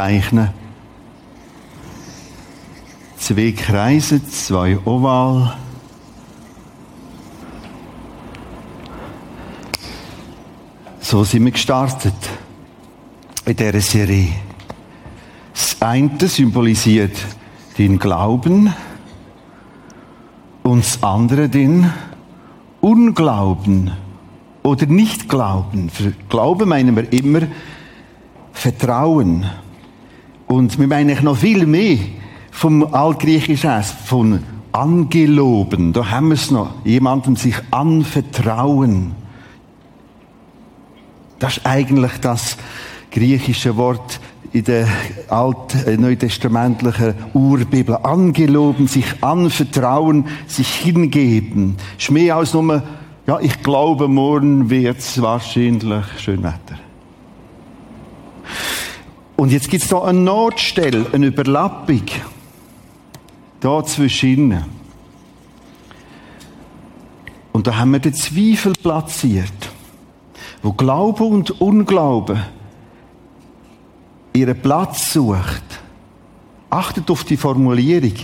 zeichnen. 0.00 0.48
Zwei 3.18 3.52
Kreise, 3.52 4.26
zwei 4.26 4.78
Oval. 4.86 5.54
So 11.00 11.22
sind 11.24 11.44
wir 11.44 11.52
gestartet 11.52 12.14
in 13.44 13.56
dieser 13.56 13.80
Serie. 13.82 14.28
Das 15.52 15.76
eine 15.82 16.28
symbolisiert 16.28 17.18
den 17.76 17.98
Glauben 17.98 18.72
und 20.62 20.82
das 20.82 21.02
andere 21.02 21.50
den 21.50 21.92
Unglauben 22.80 23.90
oder 24.62 24.86
Nichtglauben. 24.86 25.90
Für 25.90 26.14
Glauben 26.30 26.70
meinen 26.70 26.96
wir 26.96 27.12
immer 27.12 27.42
Vertrauen. 28.54 29.44
Und 30.50 30.80
wir 30.80 30.88
meinen 30.88 31.22
noch 31.22 31.36
viel 31.36 31.64
mehr 31.64 31.96
vom 32.50 32.92
Altgriechischen 32.92 33.70
von 33.84 34.42
angeloben. 34.72 35.92
Da 35.92 36.10
haben 36.10 36.26
wir 36.26 36.34
es 36.34 36.50
noch. 36.50 36.84
Jemandem 36.84 37.36
sich 37.36 37.54
anvertrauen. 37.70 39.12
Das 41.38 41.58
ist 41.58 41.66
eigentlich 41.66 42.18
das 42.20 42.56
griechische 43.12 43.76
Wort 43.76 44.18
in 44.52 44.64
der 44.64 44.88
alt 45.28 45.86
äh, 45.86 45.96
neutestamentlichen 45.96 47.14
Urbibel. 47.32 47.98
Angeloben, 48.02 48.88
sich 48.88 49.22
anvertrauen, 49.22 50.26
sich 50.48 50.68
hingeben. 50.68 51.76
Ist 51.96 52.10
mehr 52.10 52.34
als 52.34 52.54
nur, 52.54 52.82
ja, 53.24 53.38
ich 53.38 53.62
glaube, 53.62 54.08
morgen 54.08 54.68
wird 54.68 54.98
es 54.98 55.22
wahrscheinlich 55.22 56.06
schön 56.18 56.42
Wetter. 56.42 56.89
Und 59.40 59.52
jetzt 59.52 59.70
gibt 59.70 59.82
es 59.82 59.88
da 59.88 60.02
eine 60.02 60.20
Notstelle, 60.20 61.06
eine 61.14 61.28
Überlappung. 61.28 62.02
Da 63.60 63.82
zwischen. 63.86 64.62
Und 67.50 67.66
da 67.66 67.78
haben 67.78 67.92
wir 67.92 68.00
den 68.00 68.12
Zweifel 68.12 68.74
platziert, 68.74 69.70
wo 70.60 70.74
Glaube 70.74 71.24
und 71.24 71.58
Unglaube 71.58 72.38
ihren 74.34 74.60
Platz 74.60 75.14
sucht. 75.14 75.64
Achtet 76.68 77.10
auf 77.10 77.24
die 77.24 77.38
Formulierung. 77.38 78.16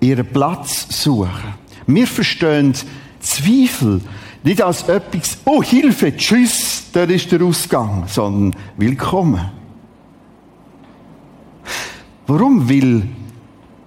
Ihren 0.00 0.26
Platz 0.26 0.88
suchen. 1.02 1.54
Wir 1.86 2.08
verstehen 2.08 2.74
Zweifel 3.20 4.00
nicht 4.42 4.60
als 4.60 4.88
etwas, 4.88 5.38
oh 5.44 5.62
Hilfe, 5.62 6.16
tschüss, 6.16 6.86
da 6.92 7.04
ist 7.04 7.30
der 7.30 7.42
Ausgang, 7.42 8.08
sondern 8.08 8.60
willkommen. 8.76 9.63
Warum 12.26 12.68
will? 12.68 13.08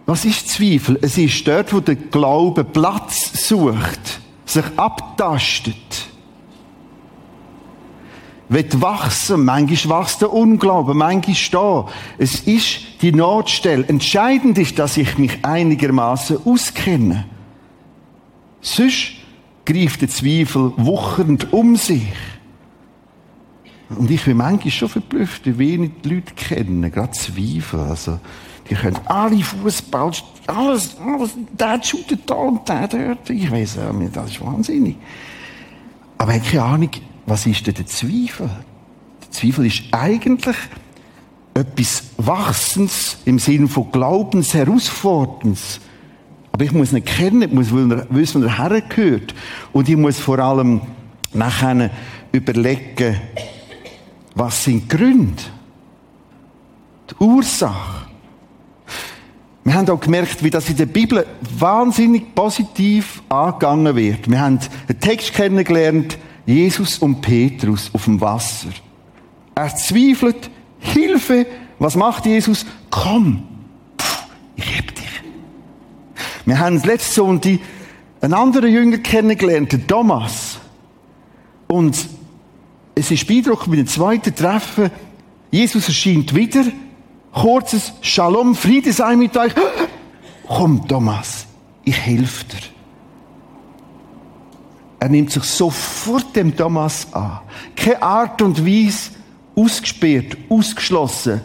Was 0.06 0.26
ist 0.26 0.50
Zweifel? 0.50 0.98
Es 1.02 1.18
ist 1.18 1.48
dort, 1.48 1.74
wo 1.74 1.80
der 1.80 1.96
Glaube 1.96 2.64
Platz 2.64 3.48
sucht, 3.48 4.22
sich 4.46 4.66
abtastet 4.78 6.08
wird 8.50 8.82
wachsen. 8.82 9.46
Manchmal 9.46 10.02
wächst 10.02 10.22
der 10.22 10.34
Unglaube, 10.34 10.94
manchmal 10.94 11.36
da. 11.52 11.88
Es 12.18 12.42
ist 12.42 12.80
die 13.02 13.12
Notstelle. 13.12 13.86
Entscheidend 13.88 14.58
ist, 14.58 14.80
dass 14.80 14.98
ich 14.98 15.18
mich 15.18 15.44
einigermaßen 15.44 16.38
auskenne. 16.46 17.26
Sonst 18.62 19.12
greift 19.66 20.02
der 20.02 20.10
Zweifel 20.10 20.72
wuchernd 20.78 21.52
um 21.54 21.76
sich. 21.76 22.08
Und 23.90 24.12
ich 24.12 24.26
bin 24.26 24.38
manchmal 24.38 24.72
schon 24.72 24.90
verblüfft, 24.90 25.46
wie 25.46 25.58
wenig 25.58 25.92
die 26.04 26.16
Leute 26.16 26.34
kennen, 26.36 26.92
gerade 26.92 27.12
Zweifel. 27.12 27.80
Also, 27.80 28.20
die 28.70 28.76
können 28.76 28.98
alle 29.06 29.42
Fußball, 29.42 30.12
alles, 30.48 30.98
alles, 30.98 31.32
der 31.58 31.82
shootet 31.82 32.30
da 32.30 32.36
und 32.36 32.68
der 32.68 32.88
dort. 32.88 33.30
Ich 33.30 33.48
auch 33.48 33.94
nicht, 33.94 34.16
das 34.16 34.32
ist 34.32 34.46
wahnsinnig. 34.46 34.98
Aber 36.18 36.36
ich 36.36 36.42
habe 36.42 36.50
keine 36.50 36.64
Ahnung, 36.64 36.90
was 37.26 37.46
ist 37.46 37.66
denn 37.66 37.76
der 37.76 37.86
Zweifel? 37.86 38.50
Der 39.22 39.32
Zweifel 39.32 39.66
ist 39.66 39.84
eigentlich 39.92 40.58
etwas 41.54 42.04
Wachsens 42.18 43.18
im 43.26 43.40
Sinne 43.40 43.68
von 43.68 43.92
Glaubens, 43.92 44.54
Herausforderns. 44.54 45.80
Aber 46.52 46.66
ich 46.66 46.72
muss 46.72 46.92
ihn 46.92 47.04
kennen, 47.06 47.44
ich 47.44 47.52
muss 47.52 47.72
wissen, 47.72 48.42
wo 48.42 48.46
er 48.46 48.58
hergehört. 48.58 49.34
Und 49.74 49.88
ich 49.90 49.96
muss 49.96 50.20
vor 50.20 50.40
allem 50.40 50.82
nachher 51.34 51.92
überlegen, 52.32 53.18
was 54.38 54.64
sind 54.64 54.92
die 54.92 54.98
Gründe? 54.98 55.44
Die 57.10 57.24
Ursache. 57.24 58.08
Wir 59.64 59.74
haben 59.74 59.90
auch 59.90 60.00
gemerkt, 60.00 60.44
wie 60.44 60.50
das 60.50 60.70
in 60.70 60.78
der 60.78 60.86
Bibel 60.86 61.26
wahnsinnig 61.58 62.34
positiv 62.34 63.22
angegangen 63.28 63.96
wird. 63.96 64.30
Wir 64.30 64.40
haben 64.40 64.60
einen 64.88 65.00
Text 65.00 65.34
kennengelernt, 65.34 66.18
Jesus 66.46 67.00
und 67.00 67.22
Petrus 67.22 67.90
auf 67.94 68.06
dem 68.06 68.22
Wasser. 68.22 68.70
Er 69.56 69.76
zweifelt, 69.76 70.50
Hilfe, 70.80 71.46
was 71.80 71.96
macht 71.96 72.26
Jesus? 72.26 72.66
Komm, 72.90 73.44
ich 74.56 74.78
heb 74.78 74.96
dich. 74.96 75.06
Wir 76.46 76.60
haben 76.60 76.82
letzte 76.84 77.16
Sonntag 77.16 77.60
einen 78.22 78.34
anderen 78.34 78.72
Jünger 78.72 79.00
kennengelernt, 79.00 79.88
Thomas. 79.88 80.60
Und 81.68 82.08
es 82.98 83.12
ist 83.12 83.28
beeindruckend, 83.28 83.70
bei 83.70 83.76
dem 83.76 83.88
zweiten 83.88 84.36
Treffen, 84.36 84.90
Jesus 85.52 85.88
erscheint 85.88 86.34
wieder, 86.34 86.64
kurzes 87.32 87.94
Shalom, 88.02 88.56
Friede 88.56 88.92
sei 88.92 89.16
mit 89.16 89.38
euch. 89.38 89.54
Komm, 90.48 90.88
Thomas, 90.88 91.46
ich 91.84 91.98
helfe 91.98 92.46
dir. 92.46 92.58
Er 95.00 95.10
nimmt 95.10 95.32
sich 95.32 95.44
sofort 95.44 96.36
dem 96.36 96.56
Thomas 96.56 97.14
an. 97.14 97.40
Keine 97.76 98.02
Art 98.02 98.42
und 98.42 98.66
Weise 98.66 99.12
ausgesperrt, 99.56 100.36
ausgeschlossen. 100.50 101.42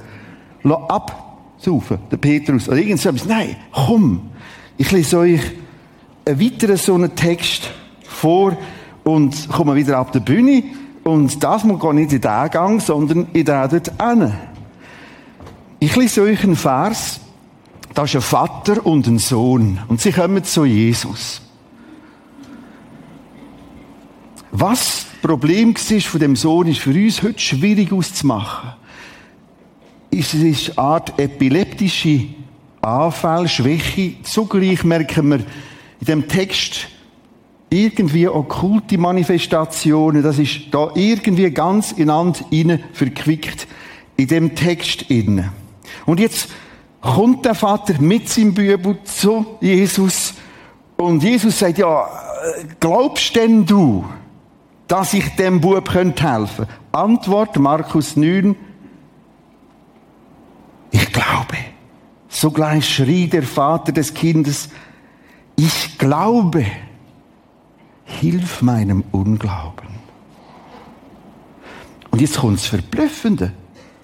Lass 0.62 0.88
absaufen, 0.88 1.98
der 2.10 2.16
Petrus. 2.16 2.69
Oder 2.69 2.78
irgend 2.78 3.00
so 3.00 3.10
etwas. 3.10 3.26
Nein, 3.26 3.56
komm. 3.72 4.30
Ich 4.78 4.90
lese 4.90 5.19
euch 5.19 5.40
einen 6.24 6.40
weiteren 6.40 6.76
so 6.78 6.94
einen 6.94 7.14
Text 7.14 7.70
vor 8.04 8.56
und 9.04 9.48
komme 9.50 9.74
wieder 9.74 9.98
ab 9.98 10.12
der 10.12 10.20
Bühne. 10.20 10.62
Und 11.04 11.42
das 11.42 11.64
muss 11.64 11.80
gar 11.80 11.92
nicht 11.92 12.12
in 12.12 12.20
den 12.20 12.50
Gang, 12.50 12.80
sondern 12.80 13.26
in 13.32 13.44
den 13.44 13.68
dort 13.68 13.92
hin. 14.00 14.32
Ich 15.80 15.96
lese 15.96 16.22
euch 16.22 16.44
einen 16.44 16.56
Vers. 16.56 17.20
Da 17.94 18.04
ist 18.04 18.14
ein 18.14 18.22
Vater 18.22 18.86
und 18.86 19.06
ein 19.06 19.18
Sohn. 19.18 19.80
Und 19.88 20.00
sie 20.00 20.12
kommen 20.12 20.44
zu 20.44 20.64
Jesus. 20.64 21.42
Was 24.52 25.06
das 25.22 25.30
Problem 25.30 25.74
war 25.74 26.00
von 26.00 26.20
dem 26.20 26.36
Sohn, 26.36 26.68
ist 26.68 26.80
für 26.80 26.90
uns 26.90 27.22
heute 27.22 27.38
schwierig 27.38 27.92
auszumachen. 27.92 28.70
Es 30.10 30.34
ist 30.34 30.78
eine 30.78 30.78
Art 30.78 31.19
epileptische 31.19 32.26
Anfall, 32.80 33.48
Schwäche. 33.48 34.14
Zugleich 34.22 34.84
merken 34.84 35.30
wir 35.30 35.38
in 36.00 36.06
dem 36.06 36.28
Text 36.28 36.88
irgendwie 37.72 38.28
okkulte 38.28 38.99
Manifestationen. 38.99 40.22
Das 40.22 40.38
ist 40.38 40.60
da 40.71 40.91
irgendwie 40.94 41.50
ganz 41.50 41.93
ineinander 41.93 42.41
rein 42.53 42.83
verquickt 42.93 43.66
in 44.16 44.28
dem 44.28 44.55
Text 44.55 45.03
inne. 45.10 45.53
Und 46.06 46.21
jetzt 46.21 46.49
kommt 47.00 47.44
der 47.44 47.55
Vater 47.55 47.94
mit 48.00 48.28
seinem 48.28 48.55
Bübel 48.55 48.99
zu 49.05 49.47
Jesus 49.61 50.35
und 50.96 51.23
Jesus 51.23 51.58
sagt, 51.58 51.79
ja, 51.79 52.06
glaubst 52.79 53.35
denn 53.35 53.67
du? 53.67 54.05
dass 54.93 55.14
ich 55.14 55.26
dem 55.37 55.58
Bub 55.58 55.88
helfen 55.88 56.14
könnte. 56.14 56.69
Antwort 56.93 57.58
Markus 57.58 58.14
9. 58.14 58.55
Ich 60.91 61.11
glaube. 61.14 61.56
Sogleich 62.29 62.94
schrie 62.94 63.26
der 63.26 63.43
Vater 63.43 63.93
des 63.93 64.12
Kindes, 64.12 64.69
ich 65.56 65.96
glaube. 65.96 66.67
Hilf 68.20 68.62
meinem 68.62 69.05
Unglauben. 69.11 69.88
Und 72.11 72.20
jetzt 72.20 72.38
kommt 72.38 72.59
das 72.59 72.67
Verblüffende. 72.67 73.53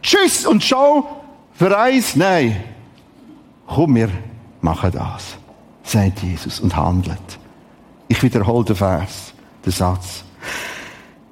Tschüss 0.03 0.47
und 0.47 0.63
schau, 0.63 1.23
für 1.53 1.79
eins, 1.79 2.17
nein. 2.17 2.57
Komm, 3.67 3.97
wir 3.97 4.09
machen 4.61 4.93
das, 4.93 5.37
sagt 5.83 6.23
Jesus 6.23 6.61
und 6.61 6.75
handelt. 6.75 7.19
Ich 8.09 8.23
wiederhole 8.23 8.65
den 8.65 8.77
Vers, 8.77 9.35
den 9.65 9.73
Satz. 9.73 10.25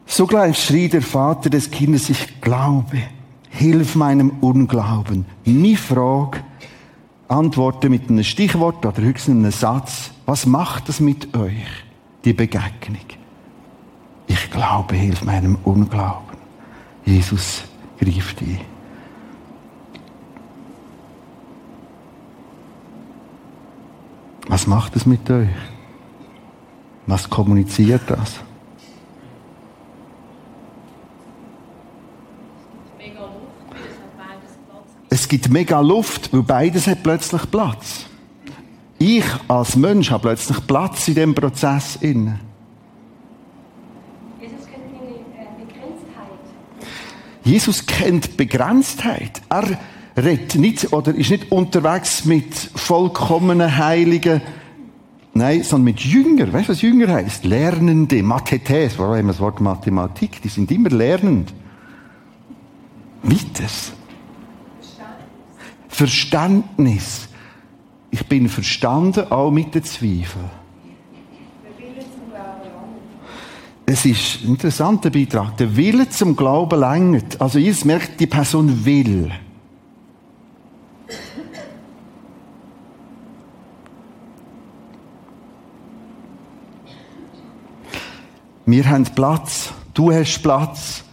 Sogleich 0.05 0.63
schrie 0.63 0.89
der 0.89 1.03
Vater 1.03 1.49
des 1.49 1.71
Kindes, 1.71 2.11
ich 2.11 2.41
glaube, 2.41 2.99
hilf 3.49 3.95
meinem 3.95 4.31
Unglauben. 4.41 5.25
Nie 5.45 5.77
Frage, 5.77 6.41
antworte 7.29 7.89
mit 7.89 8.09
einem 8.09 8.23
Stichwort 8.23 8.85
oder 8.85 9.03
höchstens 9.03 9.37
einem 9.37 9.51
Satz. 9.51 10.11
Was 10.27 10.45
macht 10.47 10.89
das 10.89 11.01
mit 11.01 11.37
euch, 11.37 11.85
die 12.27 12.33
Begegnung. 12.33 13.07
Ich 14.27 14.51
glaube, 14.51 14.97
hilf 14.97 15.23
meinem 15.23 15.57
Unglauben. 15.63 16.37
Jesus 17.05 17.63
greift 17.99 18.43
ein. 18.43 18.61
Was 24.49 24.67
macht 24.67 24.97
es 24.97 25.07
mit 25.07 25.31
euch? 25.31 25.49
Was 27.07 27.31
kommuniziert 27.31 28.03
das? 28.09 28.41
Es 35.09 35.29
gibt 35.29 35.49
mega 35.49 35.81
Luft, 35.81 36.33
weil 36.33 36.43
beides 36.43 36.89
hat 36.89 37.03
plötzlich 37.05 37.49
Platz. 37.51 38.06
Ich 39.09 39.25
als 39.47 39.77
Mensch 39.77 40.11
habe 40.11 40.23
plötzlich 40.23 40.67
Platz 40.67 41.07
in 41.07 41.15
dem 41.15 41.33
Prozess 41.33 41.95
inne. 42.01 42.41
Jesus 44.41 44.67
kennt 44.67 45.59
Begrenztheit. 45.69 46.85
Jesus 47.45 47.87
kennt 47.87 48.37
Begrenztheit. 48.37 49.43
Er 49.49 49.79
redet 50.17 50.57
nicht 50.57 50.93
oder 50.93 51.15
ist 51.15 51.31
nicht 51.31 51.53
unterwegs 51.53 52.25
mit 52.25 52.53
vollkommenen 52.53 53.77
Heiligen, 53.77 54.43
nein, 55.35 55.63
sondern 55.63 55.85
mit 55.85 56.01
Jünger. 56.01 56.53
Weißt 56.53 56.69
du, 56.69 56.73
was 56.73 56.83
Jünger 56.83 57.07
heißt? 57.07 57.45
Lernende, 57.45 58.25
Mathetes, 58.25 58.99
warum 58.99 59.15
haben 59.15 59.27
wir 59.27 59.35
das 59.35 59.41
Wort 59.41 59.61
Mathematik? 59.61 60.43
Die 60.43 60.49
sind 60.49 60.69
immer 60.73 60.89
lernend. 60.89 61.55
Weiters. 63.23 63.93
Verständnis. 65.87 67.29
Ich 68.11 68.27
bin 68.27 68.49
verstanden, 68.49 69.31
auch 69.31 69.51
mit 69.51 69.75
den 69.75 69.85
Zweifeln. 69.85 70.51
Es 73.89 74.05
ist 74.05 74.43
ein 74.43 74.49
interessanter 74.51 75.11
Beitrag. 75.11 75.57
Der 75.59 75.77
Wille 75.77 76.09
zum 76.09 76.35
Glauben 76.35 76.81
längert. 76.81 77.41
Also, 77.41 77.61
ihr 77.61 77.75
merkt, 77.85 78.19
die 78.19 78.27
Person 78.27 78.85
will. 78.85 79.31
Wir 88.67 88.91
haben 88.91 89.05
Platz. 89.05 89.73
Du 89.95 90.13
hast 90.13 90.43
Platz. 90.43 91.05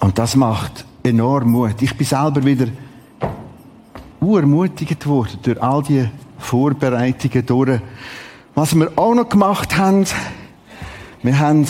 Und 0.00 0.18
das 0.18 0.34
macht 0.34 0.86
enorm 1.02 1.50
Mut. 1.50 1.82
Ich 1.82 1.94
bin 1.94 2.06
selber 2.06 2.42
wieder 2.42 2.68
ermutigt 4.20 5.06
worden 5.06 5.38
durch 5.42 5.62
all 5.62 5.82
die 5.82 6.08
Vorbereitungen 6.38 7.46
durch. 7.46 7.80
Was 8.54 8.74
wir 8.74 8.90
auch 8.96 9.14
noch 9.14 9.28
gemacht 9.28 9.76
haben, 9.76 10.04
wir 11.22 11.38
haben 11.38 11.66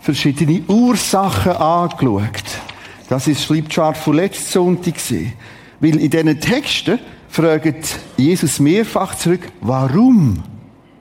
verschiedene 0.00 0.62
Ursachen 0.68 1.52
angeschaut. 1.52 2.60
Das 3.08 3.26
ist 3.26 3.44
Flipchart 3.44 3.96
von 3.96 4.16
letzten 4.16 4.52
Sonntag. 4.52 4.94
Weil 5.80 5.98
in 5.98 6.10
diesen 6.10 6.40
Texten 6.40 6.98
fragt 7.28 7.98
Jesus 8.16 8.58
mehrfach 8.58 9.14
zurück, 9.14 9.50
warum 9.60 10.42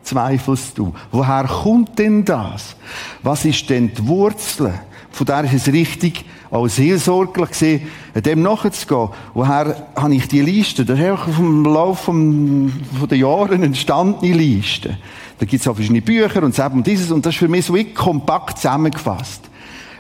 zweifelst 0.04 0.78
du? 0.78 0.94
Woher 1.12 1.46
kommt 1.46 1.98
denn 2.00 2.24
das? 2.24 2.76
Was 3.24 3.46
ist 3.46 3.70
denn 3.70 3.94
die 3.94 4.08
Wurzel? 4.08 4.74
Von 5.12 5.26
der 5.26 5.44
ist 5.46 5.54
es 5.54 5.74
richtig, 5.74 6.26
auch 6.50 6.68
seelsorglich 6.68 7.50
gesehen, 7.50 7.88
dem 8.16 8.42
nachzugehen. 8.42 9.10
Woher 9.34 9.88
habe 9.96 10.16
ich 10.16 10.28
die 10.28 10.42
Liste? 10.42 10.86
Das 10.86 11.00
ist 11.00 11.10
auch 11.10 11.28
vom 11.30 11.66
Lauf 11.66 12.00
von, 12.02 12.72
von 12.98 13.10
den 13.10 13.20
Jahren 13.20 13.64
entstandene 13.64 14.34
Liste. 14.36 14.98
Da 15.40 15.46
gibt 15.46 15.62
es 15.62 15.68
auch 15.68 15.76
verschiedene 15.76 16.02
Bücher 16.02 16.44
und 16.44 16.58
und 16.58 16.88
dieses 16.88 17.12
und 17.12 17.26
das 17.26 17.36
ist 17.36 17.40
für 17.40 17.48
mich 17.48 17.66
so 17.66 17.76
kompakt 17.94 18.58
zusammengefasst. 18.58 19.44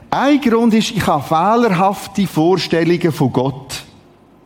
Ein 0.09 0.39
Grund 0.41 0.73
ist, 0.73 0.91
ich 0.91 1.05
habe 1.05 1.23
fehlerhafte 1.23 2.25
Vorstellungen 2.27 3.11
von 3.11 3.31
Gott. 3.31 3.83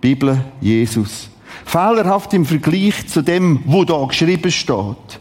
Bibel, 0.02 0.44
Jesus. 0.60 1.30
Fehlerhaft 1.66 2.34
im 2.34 2.46
Vergleich 2.46 3.08
zu 3.08 3.22
dem, 3.22 3.62
wo 3.66 3.86
da 3.86 4.04
geschrieben 4.06 4.52
steht. 4.52 5.20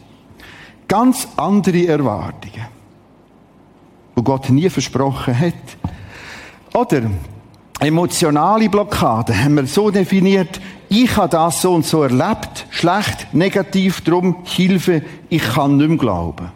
Ganz 0.87 1.27
andere 1.37 1.87
Erwartungen, 1.87 2.65
wo 4.15 4.23
Gott 4.23 4.49
nie 4.49 4.69
versprochen 4.69 5.39
hat. 5.39 5.53
Oder 6.73 7.01
emotionale 7.79 8.69
Blockade 8.69 9.37
haben 9.37 9.55
wir 9.55 9.65
so 9.65 9.89
definiert, 9.89 10.61
ich 10.87 11.15
habe 11.15 11.29
das 11.29 11.61
so 11.61 11.73
und 11.73 11.85
so 11.85 12.03
erlebt, 12.03 12.67
schlecht, 12.69 13.33
negativ, 13.33 14.01
drum 14.01 14.37
Hilfe, 14.43 15.01
ich 15.29 15.41
kann 15.41 15.77
nicht 15.77 15.89
mehr 15.89 15.97
glauben. 15.97 16.51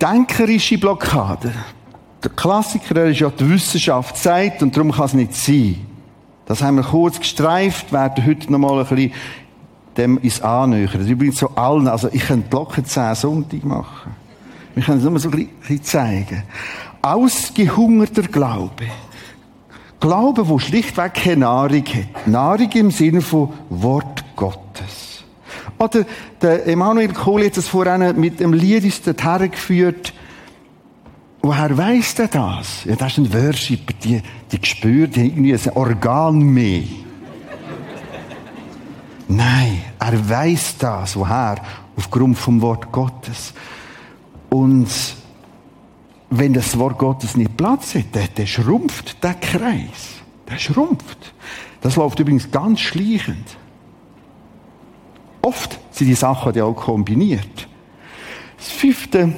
Denkerische 0.00 0.78
Blockade. 0.78 1.52
Der 2.22 2.30
Klassiker 2.30 3.04
ist 3.06 3.20
ja 3.20 3.30
die 3.30 3.48
Wissenschaft 3.48 4.16
sagt 4.16 4.62
und 4.62 4.76
darum 4.76 4.92
kann 4.92 5.06
es 5.06 5.14
nicht 5.14 5.34
sein. 5.34 5.86
Das 6.46 6.62
haben 6.62 6.76
wir 6.76 6.82
kurz 6.82 7.18
gestreift, 7.18 7.92
werden 7.92 8.26
heute 8.26 8.52
noch 8.52 8.58
mal 8.58 8.78
ein 8.78 8.86
bisschen 8.86 9.12
dem 9.96 10.18
ins 10.18 10.42
Annähern. 10.42 11.06
Übrigens 11.06 11.38
so 11.38 11.48
allen, 11.50 11.88
also 11.88 12.08
ich 12.12 12.26
könnte 12.26 12.54
locker 12.54 12.84
zehn 12.84 13.14
Sonntag 13.14 13.64
machen. 13.64 14.12
Wir 14.74 14.82
können 14.82 14.98
es 14.98 15.04
nur 15.04 15.18
so 15.18 15.30
ein 15.30 15.48
bisschen 15.60 15.82
zeigen. 15.82 16.42
Ausgehungerter 17.04 18.22
Glaube. 18.22 18.86
Glaube, 20.00 20.48
wo 20.48 20.58
schlichtweg 20.58 21.12
keine 21.12 21.36
Nahrung 21.38 21.84
hat. 21.84 22.26
Nahrung 22.26 22.70
im 22.72 22.90
Sinne 22.90 23.20
von 23.20 23.52
Wort 23.68 24.24
Gottes. 24.36 25.22
Oder 25.78 26.06
der 26.40 26.66
Emanuel 26.66 27.12
Kohl 27.12 27.44
hat 27.44 27.58
das 27.58 27.68
vorhin 27.68 28.18
mit 28.18 28.40
dem 28.40 28.54
Lied 28.54 28.84
uns 28.84 29.02
dorthin 29.02 29.50
geführt. 29.50 30.14
Woher 31.42 31.76
weiss 31.76 32.14
der 32.14 32.28
das? 32.28 32.84
Ja, 32.84 32.96
das 32.96 33.12
ist 33.12 33.18
ein 33.18 33.34
Worshipper, 33.34 33.92
die, 34.02 34.22
die 34.50 34.66
spürt 34.66 35.18
irgendwie 35.18 35.52
ein 35.52 35.72
Organ 35.74 36.38
mehr. 36.38 36.84
Nein, 39.28 39.82
er 39.98 40.28
weiß 40.30 40.78
das. 40.78 41.16
Woher? 41.16 41.56
Aufgrund 41.96 42.38
vom 42.38 42.62
Wort 42.62 42.90
Gottes. 42.90 43.52
Und 44.48 44.88
wenn 46.38 46.52
das 46.52 46.78
Wort 46.78 46.98
Gottes 46.98 47.36
nicht 47.36 47.56
Platz 47.56 47.94
hat, 47.94 48.14
der, 48.14 48.28
der 48.28 48.46
schrumpft 48.46 49.22
der 49.22 49.34
Kreis. 49.34 50.22
Der 50.48 50.58
schrumpft. 50.58 51.34
Das 51.80 51.96
läuft 51.96 52.18
übrigens 52.20 52.50
ganz 52.50 52.80
schleichend. 52.80 53.56
Oft 55.42 55.78
sind 55.90 56.08
die 56.08 56.14
Sachen 56.14 56.54
ja 56.54 56.64
auch 56.64 56.74
kombiniert. 56.74 57.68
Das 58.56 58.70
fünfte, 58.70 59.32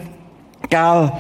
gell, 0.69 1.13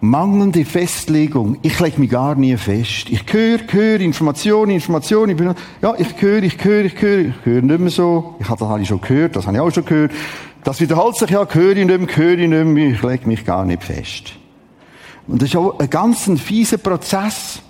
Mangelnde 0.00 0.64
Festlegung. 0.64 1.58
Ich 1.62 1.80
lege 1.80 1.98
mich 1.98 2.10
gar 2.10 2.36
nie 2.36 2.56
fest. 2.56 3.10
Ich 3.10 3.24
höre, 3.32 3.58
höre, 3.68 4.00
Informationen, 4.00 4.70
Informationen. 4.70 5.30
Ich 5.30 5.36
bin, 5.36 5.52
ja, 5.82 5.94
ich 5.98 6.22
höre, 6.22 6.44
ich 6.44 6.64
höre, 6.64 6.84
ich 6.84 7.02
höre. 7.02 7.20
Ich 7.20 7.34
höre 7.44 7.62
nicht 7.62 7.80
mehr 7.80 7.90
so. 7.90 8.36
Ich 8.38 8.48
habe 8.48 8.60
das 8.60 8.68
habe 8.68 8.80
ich 8.80 8.86
schon 8.86 9.00
gehört, 9.00 9.34
das 9.34 9.48
habe 9.48 9.56
ich 9.56 9.60
auch 9.60 9.72
schon 9.72 9.84
gehört. 9.84 10.12
Das 10.62 10.80
wiederholt 10.80 11.16
sich 11.16 11.30
ja, 11.30 11.44
höre 11.50 11.76
ich 11.76 11.84
nicht 11.84 11.98
mehr, 11.98 12.16
höre 12.16 12.38
ich 12.38 12.48
nicht 12.48 12.64
mehr. 12.64 12.90
Ich 12.90 13.02
lege 13.02 13.26
mich 13.26 13.44
gar 13.44 13.64
nicht 13.64 13.82
fest. 13.82 14.37
Und 15.28 15.42
das 15.42 15.50
ist 15.50 15.56
auch 15.56 15.78
ein 15.78 15.90
ganz 15.90 16.28
fieser 16.40 16.78
Prozess. 16.78 17.60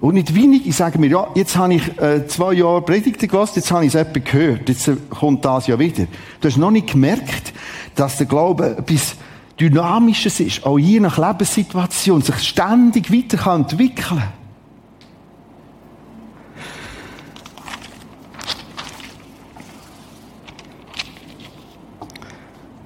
Und 0.00 0.14
nicht 0.14 0.34
wenig, 0.34 0.66
ich 0.66 0.76
sage 0.76 0.98
mir, 0.98 1.08
ja, 1.08 1.28
jetzt 1.34 1.56
habe 1.56 1.74
ich 1.74 1.98
äh, 2.00 2.26
zwei 2.26 2.52
Jahre 2.52 2.82
Predigten 2.82 3.26
gelassen, 3.26 3.54
jetzt 3.56 3.72
habe 3.72 3.84
ich 3.84 3.94
es 3.94 4.00
etwas 4.00 4.24
gehört, 4.24 4.68
jetzt 4.68 4.86
äh, 4.86 4.96
kommt 5.10 5.44
das 5.44 5.66
ja 5.66 5.78
wieder. 5.78 6.06
Du 6.40 6.48
hast 6.48 6.56
noch 6.56 6.70
nicht 6.70 6.92
gemerkt, 6.92 7.52
dass 7.96 8.16
der 8.16 8.26
Glaube 8.26 8.80
bis 8.86 9.16
Dynamisches 9.58 10.38
ist, 10.38 10.64
auch 10.64 10.78
je 10.78 11.00
nach 11.00 11.18
Lebenssituation, 11.18 12.22
sich 12.22 12.38
ständig 12.38 13.12
weiter 13.12 13.38
kann 13.38 13.62
entwickeln 13.62 14.22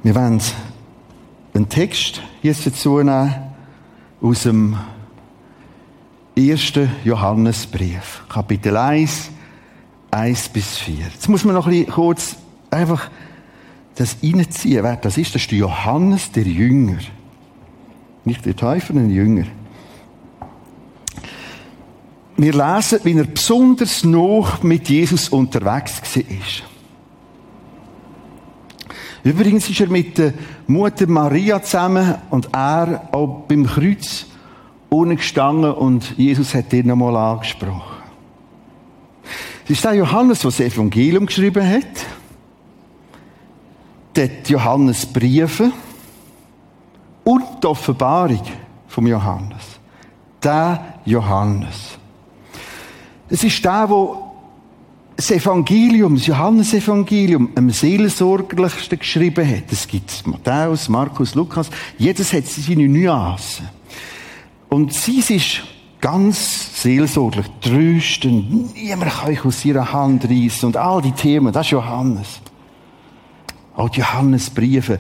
Wir 0.03 0.17
wollen 0.17 0.41
einen 1.55 1.69
Text 1.69 2.23
jetzt 2.43 2.67
dazu 2.67 2.99
nehmen 2.99 3.35
aus 4.21 4.45
dem 4.45 4.77
ersten 6.35 6.91
Johannesbrief, 7.05 8.23
Kapitel 8.29 8.77
1, 8.77 9.31
1 10.11 10.49
bis 10.49 10.79
4. 10.79 11.07
Jetzt 11.13 11.29
muss 11.29 11.45
man 11.45 11.55
noch 11.55 11.67
ein 11.67 11.73
bisschen 11.73 11.93
kurz 11.93 12.37
einfach 12.71 13.11
das 13.97 14.17
reinziehen. 14.23 14.83
Wer 14.83 14.97
das 14.97 15.19
ist, 15.19 15.35
das 15.35 15.43
ist 15.43 15.51
der 15.51 15.59
Johannes, 15.59 16.33
der 16.33 16.45
Jünger. 16.45 16.99
Nicht 18.25 18.47
der 18.47 18.57
Täufer, 18.57 18.95
ein 18.95 19.11
Jünger. 19.11 19.45
Wir 22.37 22.53
lesen, 22.53 23.01
wie 23.05 23.17
er 23.17 23.25
besonders 23.25 24.05
noch 24.05 24.63
mit 24.63 24.89
Jesus 24.89 25.29
unterwegs 25.29 26.01
war. 26.17 26.23
Übrigens 29.25 29.69
ist 29.71 29.81
er 29.81 29.89
mit 29.89 30.19
der 30.19 30.35
Mutter 30.67 31.07
Maria 31.07 31.63
zusammen 31.63 32.17
und 32.31 32.49
er 32.53 33.09
auch 33.13 33.45
beim 33.47 33.67
Kreuz 33.67 34.27
unten 34.89 35.17
gestanden 35.17 35.73
und 35.73 36.17
Jesus 36.19 36.55
hat 36.55 36.73
ihn 36.73 36.89
nochmal 36.89 37.17
angesprochen. 37.17 38.03
Es 39.65 39.71
ist 39.71 39.85
der 39.85 39.95
Johannes, 39.95 40.41
der 40.41 40.51
das 40.51 40.61
Evangelium 40.61 41.27
geschrieben 41.27 41.67
hat 41.67 42.07
die 44.17 44.53
Johannes 44.53 45.07
Briefe 45.07 45.73
und 47.25 47.45
die 47.63 47.67
Offenbarung 47.67 48.43
vom 48.89 49.07
Johannes. 49.07 49.79
Der 50.43 50.99
Johannes. 51.05 51.99
Es 53.29 53.43
ist 53.45 53.65
der, 53.65 53.89
wo 53.89 54.22
das 55.17 55.31
Evangelium, 55.31 56.17
das 56.17 56.27
Johannesevangelium, 56.27 57.51
am 57.55 57.71
seelsorgerlichsten 57.71 58.99
geschrieben 58.99 59.49
hat. 59.49 59.71
Es 59.71 59.87
gibt 59.87 60.27
Matthäus, 60.27 60.89
Markus, 60.89 61.35
Lukas. 61.35 61.71
Jedes 61.99 62.33
hat 62.33 62.47
seine 62.47 62.89
Nuancen. 62.89 63.69
Und 64.69 64.93
sie 64.93 65.19
ist 65.19 65.63
ganz 66.01 66.83
seelsorglich, 66.83 67.47
tröstend. 67.61 68.75
Niemand 68.75 69.13
kann 69.13 69.31
euch 69.31 69.45
aus 69.45 69.65
ihrer 69.65 69.93
Hand 69.93 70.25
reissen. 70.25 70.67
Und 70.67 70.77
all 70.77 71.03
die 71.03 71.13
Themen, 71.13 71.53
das 71.53 71.67
ist 71.67 71.73
Johannes. 71.73 72.41
Auch 73.77 73.89
die 73.89 74.01
Johannesbriefe. 74.01 74.99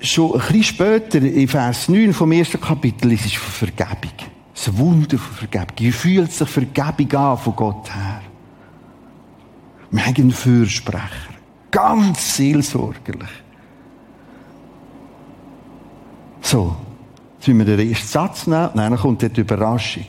Schon 0.00 0.32
ein 0.32 0.38
bisschen 0.38 0.64
später, 0.64 1.18
in 1.18 1.48
Vers 1.48 1.88
9 1.88 2.12
vom 2.12 2.32
ersten 2.32 2.60
Kapitel, 2.60 3.12
ist 3.12 3.26
es 3.26 3.34
von 3.34 3.68
Vergebung. 3.68 4.12
Das 4.54 4.76
Wunder 4.76 5.18
von 5.18 5.36
Vergebung. 5.36 5.76
Wie 5.78 5.92
fühlt 5.92 6.32
sich 6.32 6.48
Vergebung 6.48 7.12
an 7.14 7.38
von 7.38 7.56
Gott 7.56 7.94
her? 7.94 8.20
Wir 9.90 10.04
haben 10.04 10.14
einen 10.16 10.30
Fürsprecher. 10.30 11.34
Ganz 11.70 12.36
seelsorgerlich. 12.36 13.28
So. 16.40 16.76
Jetzt 17.38 17.48
müssen 17.48 17.66
wir 17.66 17.76
den 17.76 17.88
ersten 17.88 18.08
Satz 18.08 18.46
nehmen, 18.46 18.70
dann 18.74 18.96
kommt 18.96 19.22
die 19.22 19.40
Überraschung. 19.40 20.04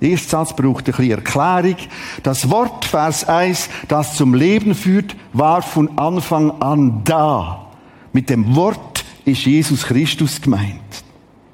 Der 0.00 0.10
erste 0.10 0.28
Satz 0.28 0.54
braucht 0.54 0.86
ein 0.86 0.94
bisschen 0.94 1.10
Erklärung. 1.10 1.76
Das 2.22 2.50
Wort, 2.50 2.84
Vers 2.84 3.24
1, 3.26 3.68
das 3.88 4.14
zum 4.16 4.34
Leben 4.34 4.74
führt, 4.74 5.16
war 5.32 5.62
von 5.62 5.98
Anfang 5.98 6.50
an 6.60 7.02
da. 7.04 7.66
Mit 8.12 8.30
dem 8.30 8.54
Wort 8.54 9.04
ist 9.24 9.44
Jesus 9.44 9.84
Christus 9.84 10.40
gemeint. 10.40 11.03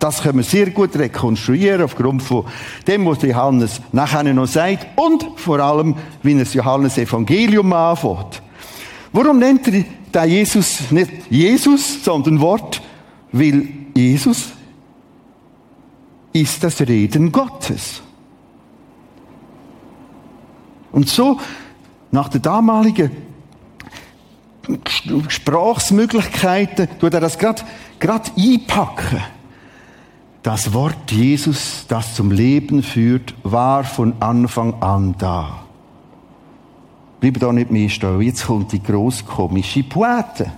Das 0.00 0.22
können 0.22 0.38
wir 0.38 0.44
sehr 0.44 0.70
gut 0.70 0.96
rekonstruieren 0.96 1.82
aufgrund 1.82 2.22
von 2.22 2.46
dem, 2.86 3.04
was 3.04 3.20
Johannes 3.20 3.82
nachher 3.92 4.24
noch 4.24 4.46
sagt 4.46 4.98
und 4.98 5.38
vor 5.38 5.60
allem, 5.60 5.94
wie 6.22 6.32
er 6.32 6.38
das 6.40 6.54
Johannes 6.54 6.96
Evangelium 6.96 7.70
anfängt. 7.72 8.42
Warum 9.12 9.38
nennt 9.38 9.68
er 9.68 9.84
da 10.10 10.24
Jesus 10.24 10.90
nicht 10.90 11.10
Jesus, 11.28 12.02
sondern 12.02 12.40
Wort? 12.40 12.80
Weil 13.30 13.68
Jesus 13.94 14.52
ist 16.32 16.64
das 16.64 16.80
Reden 16.80 17.30
Gottes. 17.30 18.00
Und 20.92 21.10
so, 21.10 21.38
nach 22.10 22.28
der 22.28 22.40
damaligen 22.40 23.10
Sprachmöglichkeiten, 25.28 26.88
tut 26.98 27.12
er 27.12 27.20
das 27.20 27.38
gerade 27.38 27.62
einpacken. 28.00 29.20
Das 30.42 30.72
Wort 30.72 31.12
Jesus, 31.12 31.84
das 31.86 32.14
zum 32.14 32.30
Leben 32.30 32.82
führt, 32.82 33.34
war 33.42 33.84
von 33.84 34.14
Anfang 34.20 34.82
an 34.82 35.14
da. 35.18 35.64
Bleib 37.20 37.38
da 37.38 37.52
nicht 37.52 37.70
mehr 37.70 37.90
stehen. 37.90 38.22
Jetzt 38.22 38.46
kommt 38.46 38.72
die 38.72 38.82
gross 38.82 39.24
komische 39.24 39.82
Poete. 39.82 40.50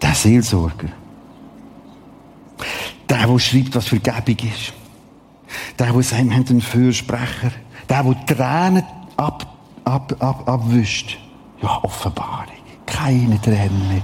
Der 0.00 0.14
Seelsorger. 0.14 0.88
Der, 3.08 3.26
der 3.26 3.38
schreibt, 3.38 3.74
was 3.74 3.88
Vergebung 3.88 4.48
ist. 4.48 4.72
Der, 5.78 5.92
der 5.92 6.02
sagt, 6.02 6.24
wir 6.24 6.34
haben 6.34 6.46
einen 6.48 6.60
Fürsprecher. 6.62 7.52
Der, 7.90 8.02
der 8.02 8.26
Tränen 8.26 8.84
ab, 9.18 9.46
ab, 9.84 10.16
ab, 10.18 10.48
abwischt. 10.48 11.18
Ja, 11.62 11.78
Offenbarung. 11.82 12.46
Keine 12.86 13.40
Tränen 13.42 13.88
mehr. 13.88 14.02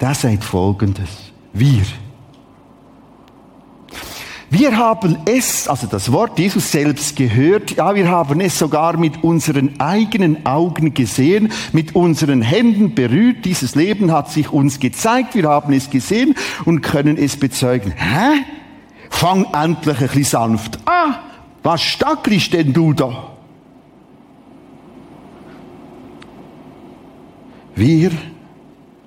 Der 0.00 0.14
sagt 0.14 0.42
Folgendes. 0.42 1.30
Wir. 1.52 1.84
Wir 4.52 4.76
haben 4.76 5.16
es, 5.26 5.68
also 5.68 5.86
das 5.86 6.10
Wort 6.10 6.36
Jesus 6.36 6.72
selbst 6.72 7.14
gehört, 7.14 7.76
ja, 7.76 7.94
wir 7.94 8.08
haben 8.08 8.40
es 8.40 8.58
sogar 8.58 8.96
mit 8.96 9.22
unseren 9.22 9.78
eigenen 9.78 10.44
Augen 10.44 10.92
gesehen, 10.92 11.52
mit 11.72 11.94
unseren 11.94 12.42
Händen 12.42 12.96
berührt. 12.96 13.44
Dieses 13.44 13.76
Leben 13.76 14.10
hat 14.10 14.28
sich 14.32 14.52
uns 14.52 14.80
gezeigt, 14.80 15.36
wir 15.36 15.48
haben 15.48 15.72
es 15.72 15.88
gesehen 15.88 16.34
und 16.64 16.80
können 16.80 17.16
es 17.16 17.36
bezeugen. 17.36 17.92
Hä? 17.96 18.40
Fang 19.08 19.46
endlich 19.54 20.00
ein 20.00 20.08
bisschen 20.08 20.24
sanft. 20.24 20.80
Ah, 20.84 21.20
was 21.62 21.80
stackerst 21.82 22.52
denn 22.52 22.72
du 22.72 22.92
da? 22.92 23.30
Wir, 27.76 28.10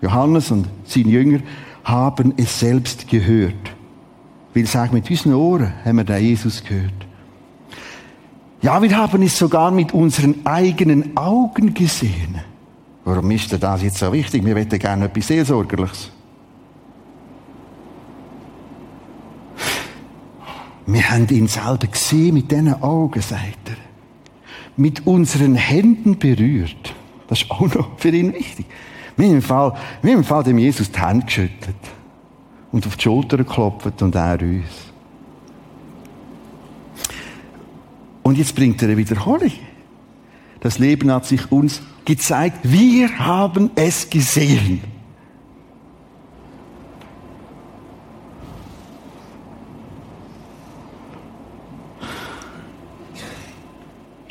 Johannes 0.02 0.52
und 0.52 0.70
seine 0.86 1.10
Jünger, 1.10 1.40
haben 1.84 2.34
es 2.38 2.62
selbst 2.62 3.10
gehört. 3.10 3.74
Weil 4.54 4.68
sag, 4.68 4.94
mit 4.94 5.10
unseren 5.10 5.34
Ohren 5.34 5.74
haben 5.84 5.98
wir 5.98 6.04
den 6.04 6.24
Jesus 6.24 6.64
gehört. 6.64 6.94
Ja, 8.62 8.82
wir 8.82 8.96
haben 8.96 9.22
es 9.24 9.38
sogar 9.38 9.72
mit 9.72 9.94
unseren 9.94 10.46
eigenen 10.46 11.18
Augen 11.18 11.74
gesehen. 11.74 12.40
Warum 13.04 13.30
ist 13.32 13.52
denn 13.52 13.60
das 13.60 13.82
jetzt 13.82 13.98
so 13.98 14.14
wichtig? 14.14 14.46
Wir 14.46 14.56
hätten 14.56 14.80
gerne 14.80 15.06
etwas 15.06 15.28
Seelsorgerliches. 15.28 16.12
Wir 20.86 21.10
haben 21.10 21.28
ihn 21.30 21.48
selber 21.48 21.88
gesehen 21.88 22.36
mit 22.36 22.52
diesen 22.52 22.82
Augen, 22.82 23.22
sagt 23.22 23.70
er. 23.70 23.78
Mit 24.78 25.06
unseren 25.08 25.56
Händen 25.56 26.18
berührt. 26.18 26.94
Das 27.28 27.42
ist 27.42 27.52
auch 27.52 27.74
noch 27.74 28.00
für 28.00 28.10
ihn 28.10 28.34
wichtig. 28.34 28.66
Haben 29.18 29.36
im 29.36 29.42
Fall, 29.42 29.74
haben 29.74 30.08
im 30.08 30.24
Fall 30.24 30.44
dem 30.44 30.58
Jesus 30.58 30.92
die 30.92 31.00
Hände 31.00 31.26
geschüttelt 31.26 31.76
und 32.74 32.88
auf 32.88 32.98
die 32.98 33.04
Schulter 33.04 33.38
geklopft 33.38 34.02
und 34.02 34.16
er 34.16 34.42
uns. 34.42 34.66
Und 38.24 38.38
jetzt 38.38 38.56
bringt 38.56 38.82
er 38.82 38.90
eine 38.90 38.98
Wiederholung. 38.98 39.52
Das 40.60 40.80
Leben 40.80 41.12
hat 41.12 41.26
sich 41.26 41.52
uns 41.52 41.82
gezeigt. 42.04 42.60
Wir 42.64 43.20
haben 43.20 43.70
es 43.76 44.10
gesehen. 44.10 44.82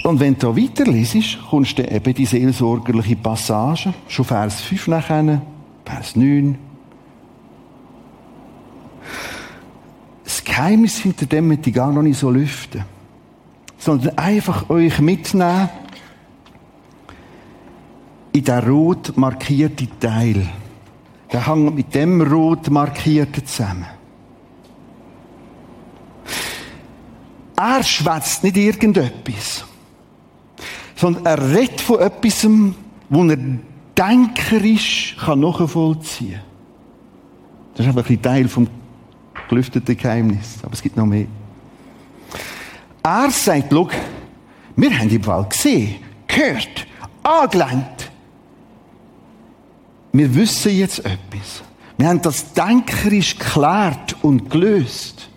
Und 0.02 0.18
wenn 0.18 0.36
du 0.36 0.56
weiter 0.56 0.84
liest, 0.84 1.38
kommst 1.48 1.78
du 1.78 1.88
eben 1.88 2.12
die 2.12 2.26
seelsorgerliche 2.26 3.14
Passage, 3.14 3.94
schon 4.08 4.24
Vers 4.24 4.62
5 4.62 4.88
nachher, 4.88 5.42
Vers 5.84 6.16
9, 6.16 6.58
Geheimnis 10.62 10.98
hinter 10.98 11.26
dem 11.26 11.48
möchte 11.48 11.70
ich 11.70 11.74
gar 11.74 11.90
noch 11.90 12.02
nicht 12.02 12.20
so 12.20 12.30
lüften. 12.30 12.84
Sondern 13.78 14.16
einfach 14.16 14.70
euch 14.70 15.00
mitnehmen 15.00 15.68
in 18.32 18.44
den 18.44 18.58
rot 18.60 19.16
markierten 19.16 19.88
Teil. 19.98 20.48
Der 21.32 21.48
hängt 21.48 21.74
mit 21.74 21.92
dem 21.92 22.20
rot 22.22 22.70
markierten 22.70 23.44
zusammen. 23.44 23.88
Er 27.56 27.82
schwätzt 27.82 28.44
nicht 28.44 28.56
irgendetwas, 28.56 29.64
sondern 30.94 31.26
er 31.26 31.50
redet 31.56 31.80
von 31.80 31.98
etwas, 31.98 32.46
wo 33.08 33.24
er 33.24 33.38
denkerisch 33.98 35.16
nachvollziehen 35.26 36.34
kann. 36.34 36.42
Das 37.74 37.86
ist 37.86 37.96
einfach 37.96 38.08
ein 38.08 38.22
Teil 38.22 38.48
vom 38.48 38.68
gelüftete 39.48 39.94
Geheimnis. 39.94 40.58
Aber 40.62 40.72
es 40.72 40.82
gibt 40.82 40.96
noch 40.96 41.06
mehr. 41.06 41.26
Er 43.02 43.30
sagt, 43.30 43.66
schau, 43.70 43.88
wir 44.76 44.98
haben 44.98 45.10
im 45.10 45.26
Wald 45.26 45.50
gesehen, 45.50 45.96
gehört, 46.26 46.86
angelenkt. 47.22 48.10
Wir 50.12 50.34
wissen 50.34 50.76
jetzt 50.76 51.00
etwas. 51.00 51.62
Wir 51.96 52.08
haben 52.08 52.22
das 52.22 52.52
denkerisch 52.52 53.38
geklärt 53.38 54.16
und 54.22 54.50
gelöst. 54.50 55.28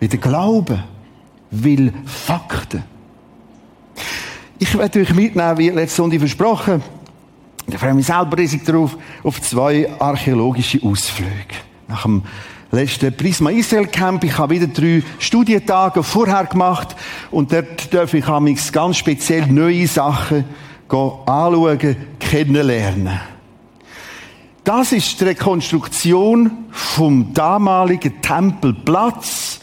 Wie 0.00 0.08
der 0.08 0.18
Glaube 0.18 0.84
will 1.50 1.92
Fakten. 2.04 2.82
Ich 4.58 4.76
werde 4.76 5.00
euch 5.00 5.14
mitnehmen, 5.14 5.58
wie 5.58 5.70
letzte 5.70 5.96
Sonntag 5.96 6.20
versprochen. 6.20 6.82
Ich 7.66 7.78
freue 7.78 7.94
mich 7.94 8.06
selber 8.06 8.36
riesig 8.36 8.64
darauf, 8.64 8.96
auf 9.22 9.40
zwei 9.40 9.90
archäologische 9.98 10.82
Ausflüge. 10.82 11.30
Nach 11.88 12.02
dem 12.02 12.22
letzten 12.74 13.16
Prisma 13.16 13.50
Israel 13.50 13.86
Camp. 13.86 14.24
Ich 14.24 14.36
habe 14.36 14.54
wieder 14.54 14.66
drei 14.66 15.02
Studientage 15.18 16.02
vorher 16.02 16.44
gemacht 16.44 16.94
und 17.30 17.52
dort 17.52 17.92
darf 17.92 18.14
ich 18.14 18.26
ganz 18.72 18.96
speziell 18.96 19.46
neue 19.46 19.86
Sachen 19.86 20.44
anschauen, 20.88 21.96
kennenlernen. 22.20 23.20
Das 24.64 24.92
ist 24.92 25.20
die 25.20 25.24
Rekonstruktion 25.24 26.50
vom 26.70 27.32
damaligen 27.34 28.20
Tempelplatz 28.22 29.53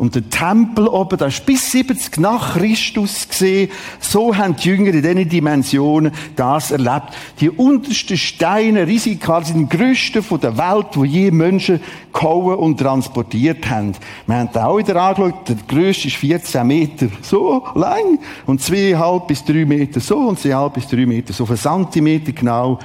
und 0.00 0.14
der 0.14 0.30
Tempel 0.30 0.88
oben, 0.88 1.18
das 1.18 1.34
ist 1.34 1.44
bis 1.44 1.72
70 1.72 2.20
nach 2.20 2.54
Christus 2.54 3.28
gesehen. 3.28 3.70
So 4.00 4.34
haben 4.34 4.56
die 4.56 4.70
Jünger 4.70 4.94
in 4.94 5.02
diesen 5.02 5.28
Dimensionen 5.28 6.12
das 6.36 6.70
erlebt. 6.70 7.08
Die 7.38 7.50
untersten 7.50 8.16
Steine, 8.16 8.86
riesig, 8.86 9.22
sind 9.42 9.70
die 9.70 9.76
grössten 9.76 10.22
von 10.22 10.40
der 10.40 10.56
Welt, 10.56 10.86
wo 10.94 11.04
je 11.04 11.30
Menschen 11.30 11.80
gehauen 12.14 12.56
und 12.56 12.78
transportiert 12.78 13.68
haben. 13.68 13.92
Wir 14.26 14.36
haben 14.36 14.48
da 14.54 14.68
auch 14.68 14.78
wieder 14.78 14.96
angeschaut, 14.96 15.46
der 15.46 15.56
grösste 15.68 16.08
ist 16.08 16.16
14 16.16 16.66
Meter 16.66 17.08
so 17.20 17.62
lang 17.74 18.20
und 18.46 18.62
zweieinhalb 18.62 19.26
bis 19.26 19.44
drei 19.44 19.66
Meter 19.66 20.00
so 20.00 20.16
und 20.16 20.38
zweieinhalb 20.38 20.72
bis 20.72 20.86
drei 20.86 21.04
Meter 21.04 21.34
so, 21.34 21.42
auf 21.42 21.50
einen 21.50 21.58
Zentimeter 21.58 22.32
genau 22.32 22.78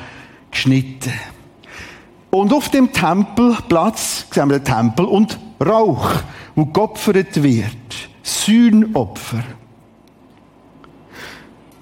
geschnitten. 0.52 1.14
Und 2.30 2.52
auf 2.52 2.68
dem 2.68 2.92
Tempelplatz 2.92 4.26
sehen 4.30 4.50
wir 4.50 4.60
den 4.60 4.66
Tempel 4.66 5.06
und 5.06 5.40
Rauch 5.60 6.12
wo 6.56 6.66
geopfert 6.66 7.44
wird. 7.44 8.10
Sühnopfer. 8.24 9.44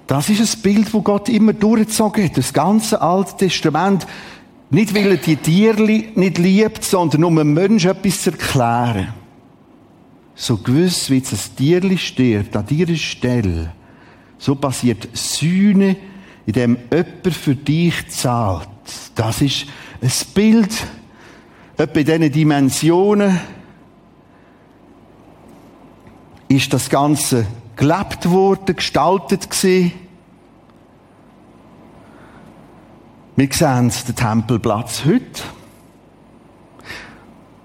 Das 0.07 0.29
ist 0.29 0.57
ein 0.57 0.61
Bild, 0.61 0.93
wo 0.93 1.01
Gott 1.01 1.29
immer 1.29 1.53
durchgezogen 1.53 2.25
hat. 2.25 2.37
Das 2.37 2.53
ganze 2.53 3.01
Alte 3.01 3.37
Testament. 3.37 4.05
Nicht, 4.69 4.93
weil 4.93 5.11
er 5.11 5.17
die 5.17 5.37
Tiere 5.37 5.81
nicht 5.81 6.37
liebt, 6.37 6.83
sondern 6.83 7.23
um 7.23 7.37
einem 7.37 7.53
Menschen 7.53 7.91
etwas 7.91 8.23
zu 8.23 8.31
erklären. 8.31 9.13
So 10.35 10.57
gewiss, 10.57 11.09
wie 11.09 11.17
jetzt 11.17 11.31
ein 11.31 11.55
Tier 11.55 11.97
stirbt, 11.97 12.55
an 12.55 12.65
dieser 12.65 12.95
Stelle, 12.95 13.71
so 14.39 14.55
passiert 14.55 15.07
Sühne, 15.13 15.95
in 16.47 16.53
dem 16.53 16.77
jemand 16.91 17.33
für 17.33 17.55
dich 17.55 18.09
zahlt. 18.09 18.67
Das 19.15 19.41
ist 19.41 19.67
ein 20.01 20.11
Bild, 20.33 20.71
etwa 21.77 21.99
in 21.99 22.05
diesen 22.05 22.31
Dimensionen, 22.31 23.39
ist 26.47 26.73
das 26.73 26.89
Ganze 26.89 27.45
gelebt 27.75 28.29
worden, 28.29 28.75
gestaltet 28.75 29.49
gewesen. 29.49 29.91
Wir 33.35 33.49
sehen 33.51 33.91
den 34.07 34.15
Tempelplatz 34.15 35.05
heute. 35.05 35.41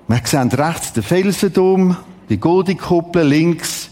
Wir 0.06 0.20
sehen 0.24 0.48
rechts 0.48 0.94
den 0.94 1.02
Felsendom, 1.02 1.96
die 2.30 2.40
Goldikuppel, 2.40 3.26
links 3.26 3.90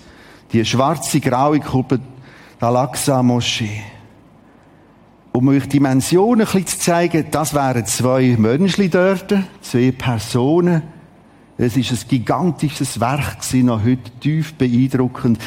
die 0.53 0.65
schwarze, 0.65 1.21
graue 1.21 1.61
Kuppel, 1.61 1.99
die 1.99 2.65
Al-Aqsa-Moschee. 2.65 3.83
Um 5.33 5.49
euch 5.49 5.69
Dimensionen 5.69 6.47
ein 6.47 6.53
bisschen 6.53 6.67
zu 6.67 6.79
zeigen, 6.79 7.27
das 7.31 7.53
wären 7.53 7.85
zwei 7.85 8.37
Menschen 8.39 8.91
dort, 8.91 9.35
zwei 9.61 9.93
Personen, 9.93 10.83
es 11.59 11.77
ist 11.77 11.91
ein 11.91 12.09
gigantisches 12.09 13.01
Werk 13.01 13.41
gewesen, 13.41 13.67
noch 13.67 13.83
heute 13.83 14.11
tief 14.21 14.55
beeindruckend. 14.55 15.39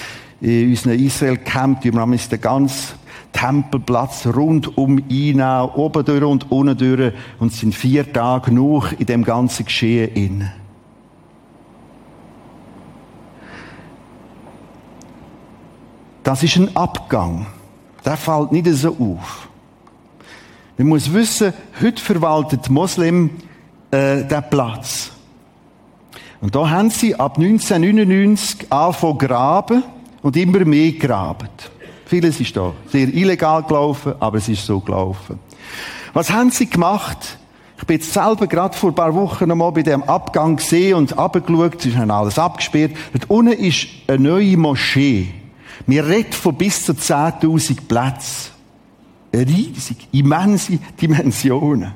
In 0.41 0.69
unseren 0.69 0.97
Israel-Camp, 0.97 1.83
wir 1.83 1.93
haben 1.93 2.17
den 2.17 2.41
ganzen 2.41 2.95
Tempelplatz 3.31 4.25
rund 4.25 4.75
um 4.77 5.03
ihn, 5.09 5.41
oben 5.41 6.05
durch 6.05 6.23
und 6.23 6.51
unten 6.51 6.77
durch, 6.77 7.13
und 7.39 7.53
sind 7.53 7.75
vier 7.75 8.11
Tage 8.11 8.51
noch 8.51 8.91
in 8.93 9.05
dem 9.05 9.23
ganzen 9.23 9.65
Geschehen 9.65 10.13
inne. 10.15 10.53
Das 16.23 16.43
ist 16.43 16.55
ein 16.57 16.75
Abgang. 16.75 17.47
Der 18.05 18.17
fällt 18.17 18.51
nicht 18.51 18.67
so 18.67 18.89
auf. 18.89 19.49
Man 20.77 20.87
muss 20.87 21.13
wissen, 21.13 21.53
heute 21.81 22.01
verwaltet 22.01 22.69
Moslem 22.69 23.31
äh, 23.91 24.23
den 24.23 24.43
Platz. 24.49 25.11
Und 26.41 26.55
da 26.55 26.69
haben 26.69 26.89
sie 26.89 27.15
ab 27.15 27.37
1999 27.37 28.71
angefangen 28.71 29.17
graben 29.17 29.83
und 30.21 30.37
immer 30.37 30.63
mehr 30.65 30.91
graben. 30.93 31.49
Vieles 32.05 32.39
ist 32.39 32.55
da 32.55 32.73
sehr 32.87 33.07
illegal 33.13 33.63
gelaufen, 33.63 34.13
aber 34.19 34.37
es 34.37 34.49
ist 34.49 34.65
so 34.65 34.79
gelaufen. 34.79 35.39
Was 36.13 36.31
haben 36.31 36.49
sie 36.49 36.69
gemacht? 36.69 37.37
Ich 37.77 37.85
bin 37.85 37.97
jetzt 37.97 38.11
selber 38.11 38.47
gerade 38.47 38.75
vor 38.75 38.91
ein 38.91 38.95
paar 38.95 39.13
Wochen 39.13 39.47
noch 39.47 39.55
mal 39.55 39.71
bei 39.71 39.83
dem 39.83 40.03
Abgang 40.03 40.57
gesehen 40.57 40.95
und 40.95 41.17
abgeschaut, 41.17 41.75
es 41.79 41.85
ist 41.85 41.97
dann 41.97 42.11
alles 42.11 42.39
abgesperrt. 42.39 42.91
Dort 43.13 43.29
unten 43.29 43.53
ist 43.53 43.87
eine 44.07 44.19
neue 44.19 44.57
Moschee. 44.57 45.29
Wir 45.87 46.07
reden 46.07 46.33
von 46.33 46.55
bis 46.55 46.85
zu 46.85 46.93
10.000 46.93 47.87
Plätzen. 47.87 48.51
Riesig, 49.33 50.07
immense 50.11 50.79
Dimensionen. 50.99 51.93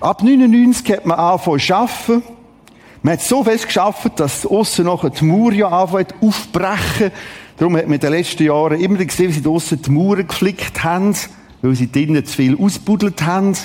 Ab 0.00 0.22
99 0.22 0.92
hat 0.92 1.06
man 1.06 1.18
angefangen 1.18 1.60
zu 1.60 1.74
arbeiten. 1.74 2.37
Man 3.02 3.12
hat 3.12 3.20
so 3.20 3.44
fest 3.44 3.66
geschafft, 3.66 4.18
dass 4.18 4.44
aussen 4.44 4.86
noch 4.86 5.08
die 5.08 5.24
Mauer 5.24 5.52
ja 5.52 5.68
anfängt 5.68 6.14
aufbrechen. 6.20 7.12
Darum 7.56 7.76
hat 7.76 7.84
man 7.84 7.94
in 7.94 8.00
den 8.00 8.10
letzten 8.10 8.44
Jahren 8.44 8.80
immer 8.80 9.04
gesehen, 9.04 9.28
wie 9.28 9.38
sie 9.38 9.48
aussen 9.48 9.80
die 9.82 9.90
Mauern 9.90 10.26
geflickt 10.26 10.82
haben, 10.82 11.14
weil 11.62 11.74
sie 11.74 11.90
drinnen 11.90 12.24
zu 12.24 12.36
viel 12.36 12.58
ausbuddelt 12.58 13.22
haben. 13.22 13.56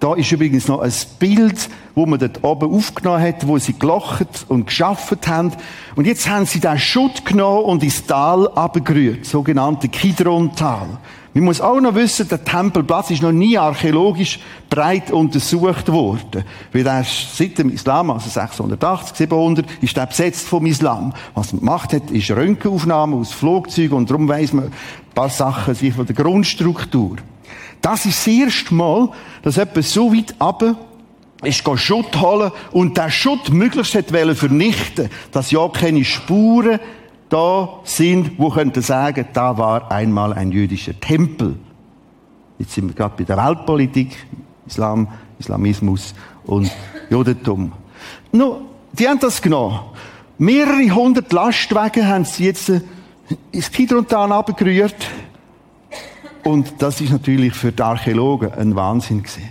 Da 0.00 0.14
ist 0.14 0.30
übrigens 0.32 0.68
noch 0.68 0.80
ein 0.80 0.92
Bild, 1.18 1.68
wo 1.94 2.06
man 2.06 2.18
dort 2.18 2.44
oben 2.44 2.72
aufgenommen 2.74 3.22
hat, 3.22 3.46
wo 3.46 3.58
sie 3.58 3.78
gelacht 3.78 4.46
und 4.48 4.66
geschafft 4.66 5.26
haben. 5.26 5.52
Und 5.94 6.06
jetzt 6.06 6.28
haben 6.28 6.46
sie 6.46 6.60
den 6.60 6.78
Schutt 6.78 7.24
genommen 7.24 7.64
und 7.64 7.82
ins 7.82 8.04
Tal 8.06 8.48
abgerührt, 8.48 9.24
sogenannte 9.24 9.88
Kidron-Tal. 9.88 10.98
Man 11.36 11.44
muss 11.44 11.60
auch 11.60 11.78
noch 11.82 11.94
wissen, 11.94 12.26
der 12.28 12.42
Tempelplatz 12.42 13.10
ist 13.10 13.20
noch 13.20 13.30
nie 13.30 13.58
archäologisch 13.58 14.38
breit 14.70 15.10
untersucht 15.10 15.92
worden. 15.92 16.44
Weil 16.72 16.82
ist 17.02 17.36
seit 17.36 17.58
dem 17.58 17.68
Islam, 17.68 18.10
also 18.10 18.30
680, 18.30 19.14
700, 19.18 19.66
ist 19.82 19.94
der 19.94 20.06
besetzt 20.06 20.48
vom 20.48 20.64
Islam. 20.64 21.12
Was 21.34 21.52
man 21.52 21.60
gemacht 21.60 21.92
hat, 21.92 22.10
ist 22.10 22.30
Röntgenaufnahmen 22.30 23.20
aus 23.20 23.32
Flugzeugen 23.32 23.98
und 23.98 24.08
darum 24.08 24.26
weiss 24.28 24.54
man 24.54 24.64
ein 24.64 24.72
paar 25.14 25.28
Sachen 25.28 25.74
sich 25.74 25.92
von 25.92 26.06
der 26.06 26.14
Grundstruktur. 26.14 27.16
Das 27.82 28.06
ist 28.06 28.18
das 28.18 28.26
erste 28.28 28.74
Mal, 28.74 29.10
dass 29.42 29.56
jemand 29.56 29.84
so 29.84 30.14
weit 30.14 30.34
runter 30.40 30.76
ist 31.42 31.62
Schutt 31.76 32.18
holen 32.18 32.50
und 32.72 32.96
der 32.96 33.10
Schutt 33.10 33.50
möglichst 33.50 33.94
hat 33.94 34.10
vernichten 34.10 35.10
dass 35.32 35.50
ja 35.50 35.68
keine 35.68 36.02
Spuren 36.02 36.80
da 37.28 37.80
sind, 37.84 38.38
wo 38.38 38.50
könnte 38.50 38.82
sagen, 38.82 39.26
da 39.32 39.58
war 39.58 39.90
einmal 39.90 40.32
ein 40.32 40.52
jüdischer 40.52 40.98
Tempel. 40.98 41.56
Jetzt 42.58 42.72
sind 42.72 42.88
wir 42.88 42.94
gerade 42.94 43.14
bei 43.16 43.24
der 43.24 43.36
Weltpolitik, 43.36 44.16
Islam, 44.66 45.08
Islamismus 45.38 46.14
und 46.44 46.70
Judentum. 47.10 47.72
No, 48.32 48.62
die 48.92 49.08
haben 49.08 49.18
das 49.18 49.42
genommen. 49.42 49.80
Mehrere 50.38 50.94
hundert 50.94 51.32
Lastwagen 51.32 52.06
haben 52.06 52.24
sie 52.24 52.44
jetzt 52.44 52.68
äh, 52.68 52.80
ins 53.52 53.70
Kidrontal 53.70 54.32
abgerührt. 54.32 54.96
Und 56.44 56.74
das 56.78 57.00
ist 57.00 57.10
natürlich 57.10 57.54
für 57.54 57.72
die 57.72 57.82
Archäologen 57.82 58.52
ein 58.52 58.76
Wahnsinn 58.76 59.22
gewesen. 59.22 59.48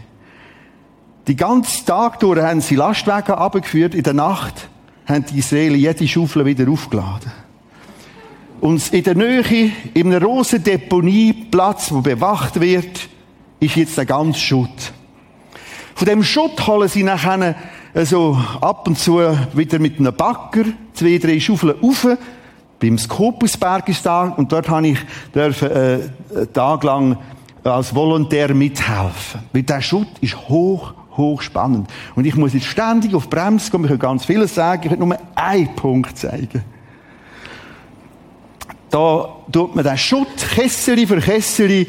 Die 1.27 1.35
ganze 1.35 1.83
Tag 1.85 2.19
durch 2.19 2.39
haben 2.39 2.61
sie 2.61 2.75
Lastwagen 2.75 3.35
abgeführt. 3.35 3.95
In 3.95 4.03
der 4.03 4.13
Nacht 4.13 4.69
haben 5.05 5.25
die 5.25 5.39
Israelis 5.39 5.81
jede 5.81 6.07
Schaufel 6.07 6.45
wieder 6.45 6.71
aufgeladen. 6.71 7.31
Und 8.65 8.91
in 8.93 9.03
der 9.03 9.13
Nähe, 9.13 9.71
in 9.93 10.07
einem 10.07 10.23
grossen 10.23 10.63
Deponieplatz, 10.63 11.91
wo 11.91 12.01
bewacht 12.01 12.59
wird, 12.59 13.09
ist 13.59 13.75
jetzt 13.75 13.95
der 13.95 14.07
ganze 14.07 14.39
Schutt. 14.39 14.91
Von 15.93 16.07
dem 16.07 16.23
Schutt 16.23 16.65
holen 16.65 16.89
sie 16.89 17.03
nachher 17.03 17.53
also 17.93 18.35
ab 18.61 18.87
und 18.87 18.97
zu 18.97 19.19
wieder 19.53 19.77
mit 19.77 19.99
einem 19.99 20.15
Bagger 20.15 20.63
zwei, 20.93 21.19
drei 21.19 21.39
Schaufeln 21.39 21.75
rauf. 21.79 22.07
Beim 22.79 22.97
Skopusberg 22.97 23.87
ist 23.87 24.03
da 24.03 24.29
und 24.29 24.51
dort 24.51 24.67
habe 24.67 24.87
ich 24.87 24.99
dürfen, 25.35 25.69
äh, 25.69 25.99
einen 26.59 27.17
als 27.63 27.93
Volontär 27.93 28.55
mithelfen. 28.55 29.41
Weil 29.53 29.61
der 29.61 29.83
Schutt 29.83 30.07
ist 30.21 30.49
hoch, 30.49 30.95
hoch 31.15 31.43
spannend. 31.43 31.87
Und 32.15 32.25
ich 32.25 32.35
muss 32.35 32.53
jetzt 32.53 32.65
ständig 32.65 33.13
auf 33.13 33.29
Bremse 33.29 33.69
kommen. 33.69 33.85
Ich 33.85 33.91
kann 33.91 33.99
ganz 33.99 34.25
vieles 34.25 34.55
sagen. 34.55 34.81
Ich 34.85 34.89
will 34.89 34.97
nur 34.97 35.15
einen 35.35 35.75
Punkt 35.75 36.17
zeigen. 36.17 36.74
Da 38.95 39.27
tut 39.51 39.75
man 39.75 39.83
den 39.83 39.97
Schutt 39.97 40.37
Kesseri 40.53 41.05
für 41.05 41.19
Kesseri 41.19 41.85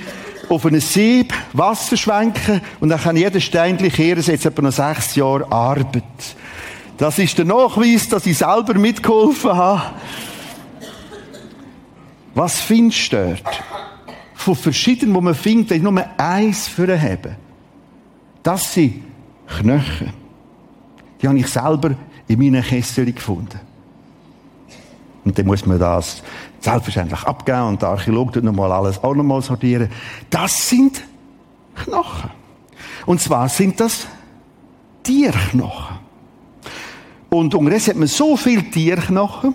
auf 0.49 0.67
einen 0.67 0.81
Sieb 0.81 1.33
Wasser 1.53 1.97
schwenken 1.97 2.61
und 2.81 2.89
dann 2.89 2.99
kann 2.99 3.17
jeder 3.17 3.39
Steinchen 3.39 3.93
kehren, 3.93 4.25
jetzt 4.25 4.45
etwa 4.45 4.63
noch 4.63 4.73
sechs 4.73 5.15
Jahre 5.15 5.47
Arbeit. 5.53 6.03
Das 6.97 7.21
ist 7.21 7.39
der 7.39 7.45
Nachweis, 7.45 8.09
dass 8.09 8.27
ich 8.27 8.37
selber 8.37 8.75
mitgeholfen 8.75 9.55
habe. 9.55 9.95
Was 12.35 12.61
findest 12.61 13.13
du 13.13 13.17
dort? 13.19 13.63
Von 14.35 14.57
verschiedenen, 14.57 15.15
wo 15.15 15.21
man 15.21 15.37
findet, 15.37 15.81
nur 15.85 16.05
eins 16.19 16.67
für 16.67 17.01
haben. 17.01 17.37
Das 18.43 18.75
sind 18.75 19.05
Knochen. 19.47 20.13
Die 21.23 21.29
habe 21.29 21.39
ich 21.39 21.47
selber 21.47 21.95
in 22.27 22.39
meinen 22.41 22.65
Kessel 22.65 23.13
gefunden. 23.13 23.61
Und 25.25 25.39
dann 25.39 25.47
muss 25.47 25.65
man 25.67 25.79
das 25.79 26.21
selbstverständlich 26.67 27.23
abgeben 27.23 27.69
und 27.69 27.83
der 27.83 27.91
Archäologe 27.91 28.33
tut 28.33 28.45
nochmal 28.45 28.73
alles 28.73 29.03
auch 29.03 29.15
nochmal 29.15 29.41
sortieren. 29.41 29.89
Das 30.31 30.69
sind 30.69 31.03
Knochen. 31.75 32.31
Und 33.07 33.21
zwar 33.21 33.49
sind 33.49 33.79
das 33.79 34.07
Tierknochen. 35.03 35.99
Und 37.31 37.55
unterdessen 37.55 37.91
hat 37.91 37.97
man 37.97 38.09
so 38.09 38.37
viel 38.37 38.71
Tierknochen, 38.71 39.55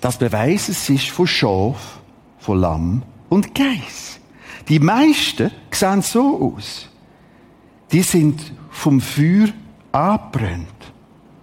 das 0.00 0.18
beweist, 0.18 0.68
es 0.68 0.90
ist 0.90 1.08
von 1.10 1.26
Schaf, 1.26 1.98
von 2.38 2.58
Lamm 2.58 3.02
und 3.28 3.54
Geiss. 3.54 4.18
Die 4.68 4.80
meisten 4.80 5.50
sehen 5.70 6.02
so 6.02 6.56
aus. 6.56 6.88
Die 7.92 8.02
sind 8.02 8.52
vom 8.70 9.00
Feuer 9.00 9.48
angebrannt. 9.92 10.73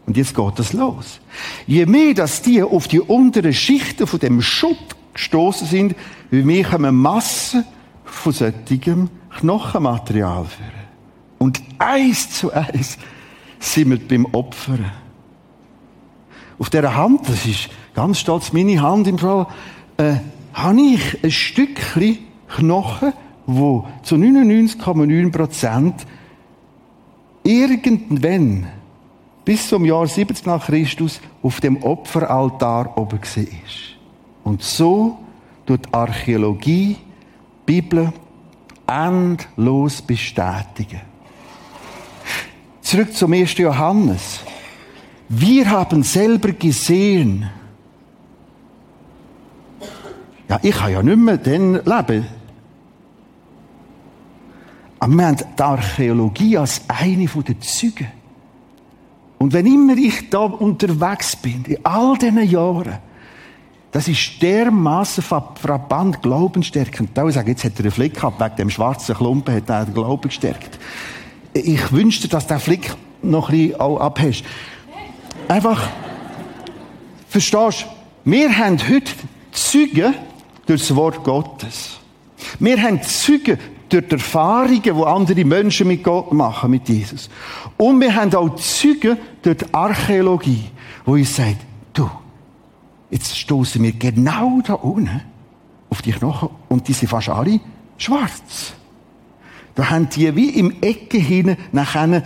Und 0.05 0.17
jetzt 0.17 0.35
geht 0.35 0.59
das 0.59 0.73
los. 0.73 1.19
Je 1.67 1.85
mehr, 1.85 2.13
dass 2.13 2.41
die 2.41 2.63
auf 2.63 2.87
die 2.87 2.99
unteren 2.99 3.53
Schichten 3.53 4.07
von 4.07 4.19
dem 4.19 4.41
Schutt 4.41 4.95
gestoßen 5.13 5.67
sind, 5.67 5.95
wie 6.29 6.43
mehr 6.43 6.63
kommen 6.63 6.95
Massen 6.95 7.65
von 8.03 8.33
solchem 8.33 9.09
Knochenmaterial 9.37 10.45
führen. 10.45 10.81
Und 11.37 11.61
eins 11.79 12.29
zu 12.31 12.51
eins 12.51 12.97
sind 13.59 13.89
wir 13.89 13.99
beim 13.99 14.25
Opfern. 14.33 14.85
Auf 16.59 16.69
dieser 16.69 16.95
Hand, 16.95 17.27
das 17.27 17.45
ist 17.45 17.69
ganz 17.93 18.19
stolz 18.19 18.53
meine 18.53 18.81
Hand 18.81 19.07
im 19.07 19.17
Fall, 19.17 19.47
äh, 19.97 20.15
habe 20.53 20.81
ich 20.81 21.23
ein 21.23 21.31
Stückchen 21.31 22.19
Knochen, 22.47 23.13
wo 23.45 23.87
zu 24.03 24.15
99,9 24.15 25.31
Prozent 25.31 26.05
irgendwann 27.43 28.67
bis 29.51 29.67
zum 29.67 29.83
Jahr 29.83 30.07
70 30.07 30.45
nach 30.45 30.65
Christus 30.65 31.19
auf 31.43 31.59
dem 31.59 31.83
Opferaltar 31.83 32.97
oben 32.97 33.19
war. 33.19 33.45
Und 34.45 34.63
so 34.63 35.19
tut 35.65 35.93
Archäologie, 35.93 36.95
Bibel 37.65 38.13
endlos 38.87 40.01
bestätigen. 40.01 41.01
Zurück 42.79 43.13
zum 43.13 43.33
1. 43.33 43.57
Johannes. 43.57 44.39
Wir 45.27 45.69
haben 45.69 46.01
selber 46.03 46.53
gesehen, 46.53 47.49
ja, 50.47 50.59
ich 50.61 50.75
kann 50.75 50.93
ja 50.93 51.03
nicht 51.03 51.17
mehr 51.17 51.37
dann 51.37 51.73
leben. 51.73 52.25
Aber 54.99 55.13
wir 55.13 55.25
haben 55.25 55.35
die 55.35 55.61
Archäologie 55.61 56.57
als 56.57 56.83
eine 56.87 57.25
der 57.25 57.59
Züge. 57.59 58.07
Und 59.41 59.53
wenn 59.53 59.65
immer 59.65 59.97
ich 59.97 60.29
da 60.29 60.41
unterwegs 60.41 61.35
bin, 61.35 61.65
in 61.65 61.83
all 61.83 62.15
diesen 62.15 62.47
Jahren, 62.47 62.99
das 63.91 64.07
ist 64.07 64.39
dermaßen 64.39 65.23
frappant 65.23 66.21
glaubensstärkend. 66.21 67.09
Da 67.15 67.27
sagen, 67.31 67.49
jetzt 67.49 67.63
hat 67.63 67.73
er 67.77 67.85
einen 67.85 67.91
Flick 67.91 68.13
gehabt, 68.13 68.39
wegen 68.39 68.55
dem 68.57 68.69
schwarzen 68.69 69.15
Klumpen 69.15 69.55
hat 69.55 69.67
er 69.67 69.85
den 69.85 69.95
Glauben 69.95 70.29
gestärkt. 70.29 70.77
Ich 71.53 71.91
wünschte, 71.91 72.27
dass 72.27 72.45
der 72.45 72.59
Flick 72.59 72.93
noch 73.23 73.49
ein 73.49 73.57
bisschen 73.57 73.79
auch 73.79 73.97
abhast. 73.97 74.43
Einfach, 75.47 75.89
verstehst 77.27 77.87
du, 78.23 78.29
wir 78.29 78.55
haben 78.55 78.77
heute 78.77 79.11
Züge 79.51 80.13
durch 80.67 80.81
das 80.81 80.95
Wort 80.95 81.23
Gottes. 81.23 81.97
Wir 82.59 82.79
haben 82.79 83.01
Züge 83.01 83.57
durch 83.91 84.07
die 84.07 84.13
Erfahrungen, 84.13 84.81
die 84.81 84.91
andere 84.91 85.45
Menschen 85.45 85.87
mit 85.87 86.03
Gott 86.03 86.31
machen, 86.31 86.71
mit 86.71 86.87
Jesus. 86.87 87.29
Und 87.77 87.99
wir 87.99 88.15
haben 88.15 88.33
auch 88.33 88.55
Züge 88.55 89.17
durch 89.41 89.57
die 89.57 89.73
Archäologie, 89.73 90.65
wo 91.05 91.13
uns 91.13 91.35
sagt, 91.35 91.57
du, 91.93 92.09
jetzt 93.09 93.37
stoßen 93.37 93.83
wir 93.83 93.91
genau 93.91 94.61
da 94.65 94.73
unten 94.73 95.21
auf 95.89 96.01
die 96.01 96.13
Knochen 96.13 96.49
und 96.69 96.87
die 96.87 96.93
sind 96.93 97.09
fast 97.09 97.29
alle 97.29 97.59
schwarz. 97.97 98.73
Da 99.75 99.89
haben 99.89 100.09
die 100.09 100.35
wie 100.35 100.49
im 100.49 100.81
Ecke 100.81 101.17
hin 101.17 101.57
nachher 101.71 102.23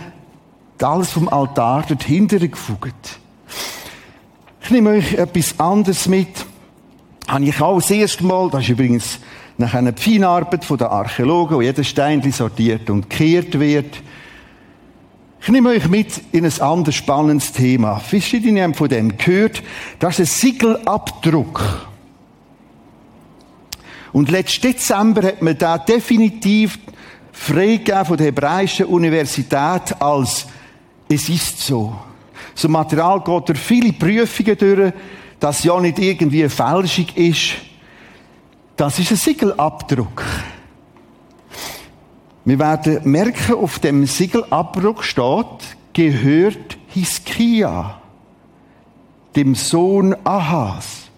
alles 0.80 1.10
vom 1.10 1.28
Altar 1.28 1.84
dort 1.88 2.04
hinten 2.04 2.50
gefugt. 2.50 3.18
Ich 4.62 4.70
nehme 4.70 4.90
euch 4.90 5.14
etwas 5.14 5.58
anderes 5.58 6.08
mit. 6.08 6.44
Habe 7.28 7.44
ich 7.44 7.60
auch 7.60 7.80
das 7.80 7.90
erste 7.90 8.24
Mal, 8.24 8.50
das 8.50 8.62
ist 8.62 8.68
übrigens 8.70 9.18
nach 9.58 9.74
einer 9.74 9.94
Feinarbeit 9.96 10.68
der 10.68 10.90
Archäologen, 10.90 11.56
wo 11.56 11.62
jeder 11.62 11.84
Stein 11.84 12.22
sortiert 12.30 12.90
und 12.90 13.08
gekehrt 13.08 13.58
wird. 13.58 14.02
Ich 15.40 15.48
nehme 15.48 15.70
euch 15.70 15.88
mit 15.88 16.20
in 16.32 16.44
ein 16.44 16.60
anderes 16.60 16.96
spannendes 16.96 17.52
Thema. 17.52 17.98
Verschiedene 17.98 18.62
haben 18.62 18.74
von 18.74 18.88
dem 18.88 19.16
gehört. 19.16 19.62
Das 19.98 20.18
ist 20.18 20.20
ein 20.20 20.50
Siegelabdruck. 20.50 21.88
Und 24.12 24.30
letzten 24.30 24.72
Dezember 24.72 25.22
hat 25.22 25.42
man 25.42 25.56
da 25.56 25.78
definitiv 25.78 26.78
freigegeben 27.32 28.04
von 28.04 28.16
der 28.16 28.26
Hebräischen 28.26 28.86
Universität 28.86 30.00
als 30.00 30.46
es 31.08 31.28
ist 31.28 31.60
so. 31.60 31.94
So 32.54 32.68
Material 32.68 33.20
geht 33.20 33.48
durch 33.48 33.58
viele 33.58 33.92
Prüfungen 33.92 34.58
durch, 34.58 34.92
dass 35.38 35.62
ja 35.62 35.78
nicht 35.78 35.98
irgendwie 35.98 36.40
eine 36.40 36.50
Fälschung 36.50 37.06
ist. 37.14 37.52
Das 38.76 38.98
ist 38.98 39.10
ein 39.10 39.16
Siegelabdruck. 39.16 40.22
Wir 42.44 42.58
werden 42.58 43.10
merken, 43.10 43.54
auf 43.54 43.78
dem 43.78 44.04
Siegelabdruck 44.06 45.02
steht, 45.02 45.76
gehört 45.94 46.76
Hiskia, 46.88 48.00
dem 49.34 49.54
Sohn 49.54 50.14
Ahas, 50.24 51.10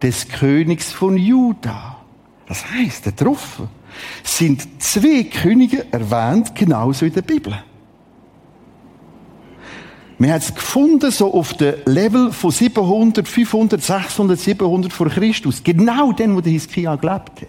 des 0.00 0.28
Königs 0.28 0.92
von 0.92 1.16
Juda. 1.16 1.96
Das 2.46 2.64
heißt, 2.70 3.06
da 3.06 3.10
drauf 3.10 3.60
sind 4.22 4.80
zwei 4.80 5.24
Könige 5.24 5.92
erwähnt, 5.92 6.54
genauso 6.54 7.06
in 7.06 7.12
der 7.12 7.22
Bibel. 7.22 7.60
Wir 10.20 10.34
haben 10.34 10.40
es 10.40 10.54
gefunden, 10.54 11.10
so 11.10 11.32
auf 11.32 11.54
dem 11.54 11.76
Level 11.86 12.30
von 12.30 12.50
700, 12.50 13.26
500, 13.26 13.82
600, 13.82 14.38
700 14.38 14.92
vor 14.92 15.08
Christus. 15.08 15.62
Genau 15.64 16.12
den, 16.12 16.36
wo 16.36 16.42
der 16.42 16.52
Hiskia 16.52 16.94
gelebt 16.96 17.40
hat. 17.40 17.48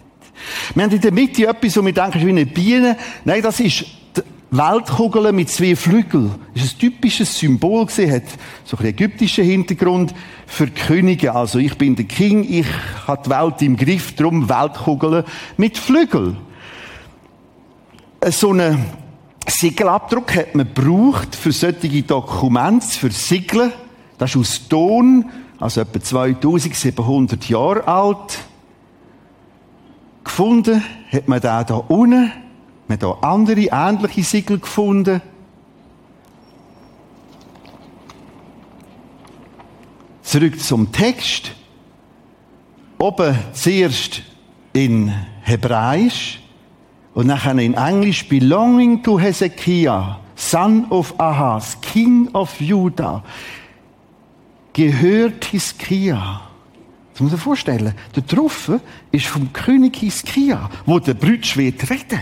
Wir 0.74 0.84
haben 0.84 0.90
in 0.90 1.00
der 1.02 1.12
Mitte 1.12 1.46
etwas, 1.46 1.76
wo 1.76 1.84
wir 1.84 1.92
denken, 1.92 2.26
wie 2.26 2.30
eine 2.30 2.46
Biene. 2.46 2.96
Nein, 3.26 3.42
das 3.42 3.60
ist 3.60 3.84
die 4.16 4.22
Weltkugel 4.50 5.30
mit 5.32 5.50
zwei 5.50 5.76
Flügeln. 5.76 6.34
Das 6.54 6.64
ist 6.64 6.76
ein 6.76 6.78
typisches 6.78 7.38
Symbol 7.38 7.84
gewesen, 7.84 8.10
hat 8.10 8.22
so 8.64 8.78
einen 8.78 8.86
ägyptischen 8.86 9.44
Hintergrund 9.44 10.14
für 10.46 10.66
Könige. 10.68 11.34
Also 11.34 11.58
ich 11.58 11.76
bin 11.76 11.94
der 11.94 12.06
King, 12.06 12.42
ich 12.48 12.66
habe 13.06 13.22
die 13.22 13.28
Welt 13.28 13.60
im 13.60 13.76
Griff, 13.76 14.16
drum 14.16 14.48
Weltkugel 14.48 15.26
mit 15.58 15.76
Flügeln. 15.76 16.38
So 18.30 18.48
eine 18.48 18.78
Siegelabdruck 19.50 20.34
hat 20.34 20.54
man 20.54 20.72
gebraucht 20.72 21.34
für 21.34 21.52
solche 21.52 22.02
Dokumente, 22.02 22.86
für 22.86 23.10
Siegeln. 23.10 23.72
Das 24.18 24.30
ist 24.30 24.36
aus 24.36 24.68
Ton, 24.68 25.30
also 25.58 25.80
etwa 25.80 26.00
2700 26.00 27.48
Jahre 27.48 27.86
alt. 27.86 28.38
Gefunden 30.24 30.82
hat 31.10 31.28
man 31.28 31.40
da 31.40 31.64
da 31.64 31.76
unten. 31.76 32.32
Man 32.88 32.98
hat 32.98 33.04
auch 33.04 33.22
andere 33.22 33.68
ähnliche 33.70 34.22
Siegel 34.22 34.58
gefunden. 34.58 35.20
Zurück 40.22 40.60
zum 40.60 40.92
Text. 40.92 41.52
Oben 42.98 43.36
zuerst 43.52 44.22
in 44.72 45.12
Hebräisch 45.42 46.41
und 47.14 47.26
nachher 47.26 47.58
in 47.58 47.74
Englisch, 47.74 48.28
belonging 48.28 49.02
to 49.02 49.18
Hezekiah, 49.18 50.18
son 50.34 50.86
of 50.90 51.14
Ahaz, 51.18 51.78
king 51.80 52.28
of 52.32 52.60
Judah, 52.60 53.22
gehört 54.72 55.44
Hiskia. 55.44 56.40
Das 57.12 57.20
muss 57.20 57.30
man 57.30 57.36
sich 57.36 57.44
vorstellen. 57.44 57.94
Der 58.16 58.26
Truffe 58.26 58.80
ist 59.10 59.26
vom 59.26 59.52
König 59.52 59.96
Hiskia, 59.96 60.70
wo 60.86 60.98
der 60.98 61.14
Brütsch 61.14 61.56
wird 61.56 61.88
reden. 61.90 62.20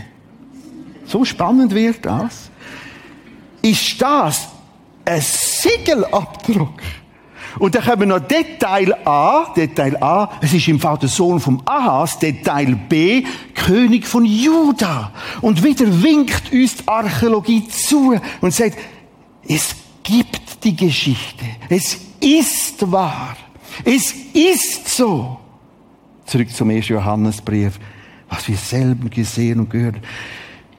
So 1.06 1.24
spannend 1.24 1.74
wird 1.74 2.04
das. 2.04 2.50
Ist 3.62 4.00
das 4.02 4.48
ein 5.04 5.20
Siegelabdruck? 5.20 6.80
Und 7.58 7.74
dann 7.74 7.84
kommen 7.84 8.08
noch 8.08 8.20
Detail 8.20 8.94
A, 9.04 9.52
Detail 9.54 9.96
A, 10.02 10.30
es 10.40 10.52
ist 10.52 10.68
im 10.68 10.78
Fall 10.78 10.98
der 10.98 11.08
Sohn 11.08 11.40
vom 11.40 11.62
Ahas, 11.64 12.18
Detail 12.18 12.76
B, 12.88 13.24
König 13.54 14.06
von 14.06 14.24
Juda. 14.24 15.12
Und 15.40 15.62
wieder 15.62 15.86
winkt 16.02 16.52
uns 16.52 16.76
die 16.76 16.88
Archäologie 16.88 17.66
zu 17.68 18.18
und 18.40 18.54
sagt, 18.54 18.78
es 19.48 19.74
gibt 20.02 20.64
die 20.64 20.76
Geschichte. 20.76 21.44
Es 21.68 21.98
ist 22.20 22.90
wahr. 22.90 23.36
Es 23.84 24.14
ist 24.32 24.88
so. 24.88 25.38
Zurück 26.26 26.50
zum 26.50 26.70
1. 26.70 26.88
Johannesbrief. 26.88 27.78
Was 28.28 28.46
wir 28.46 28.56
selber 28.56 29.08
gesehen 29.08 29.58
und 29.58 29.70
gehört. 29.70 29.96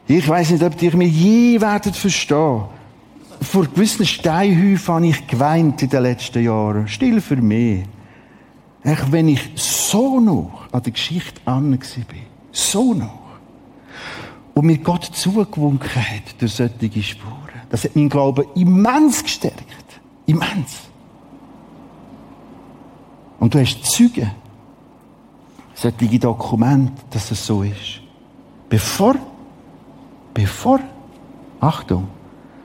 Ich 0.07 0.27
weiß 0.27 0.51
nicht, 0.51 0.63
ob 0.63 0.81
ihr 0.81 0.95
mir 0.95 1.07
je 1.07 1.59
werdet 1.59 1.95
verstehen 1.95 2.63
vor 3.41 3.65
gewissen 3.65 4.05
Steinhäufen 4.05 4.93
habe 4.93 5.07
ich 5.07 5.27
geweint 5.27 5.81
in 5.81 5.89
den 5.89 6.03
letzten 6.03 6.43
Jahren. 6.43 6.87
Still 6.87 7.21
für 7.21 7.37
mich. 7.37 7.83
Echt, 8.83 9.11
wenn 9.11 9.27
ich 9.27 9.51
so 9.55 10.19
noch 10.19 10.67
an 10.71 10.83
der 10.83 10.91
Geschichte 10.91 11.41
an 11.45 11.71
war. 11.71 11.79
So 12.51 12.93
noch. 12.93 13.19
Und 14.53 14.65
mir 14.65 14.77
Gott 14.77 15.05
zugewunken 15.05 15.89
hat 15.95 16.39
durch 16.39 16.53
solche 16.53 17.03
Spuren. 17.03 17.37
Das 17.69 17.83
hat 17.83 17.95
meinen 17.95 18.09
Glauben 18.09 18.45
immens 18.55 19.23
gestärkt. 19.23 19.65
Immens. 20.25 20.81
Und 23.39 23.53
du 23.53 23.59
hast 23.59 23.85
Züge, 23.85 24.29
solche 25.73 26.19
Dokumente, 26.19 27.01
dass 27.09 27.31
es 27.31 27.45
so 27.45 27.63
ist. 27.63 28.01
Bevor, 28.69 29.15
bevor, 30.33 30.79
Achtung, 31.59 32.07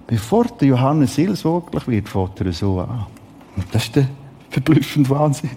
bevor 0.06 0.44
der 0.44 0.68
Johannes 0.68 1.14
seelsorglich 1.14 1.86
wird, 1.88 2.08
fährt 2.08 2.40
er 2.40 2.52
so 2.52 2.80
an. 2.80 3.06
Und 3.56 3.66
das 3.72 3.84
ist 3.84 3.96
der 3.96 4.08
verblüffende 4.50 5.10
Wahnsinn. 5.10 5.50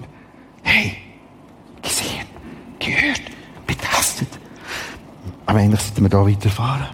Hey, 0.64 0.98
gesehen, 1.82 2.26
gehört, 2.80 3.22
betastet. 3.68 4.30
Aber 5.46 5.60
eigentlich 5.60 5.82
sollten 5.82 6.04
wir 6.04 6.10
da 6.10 6.26
weiterfahren. 6.26 6.88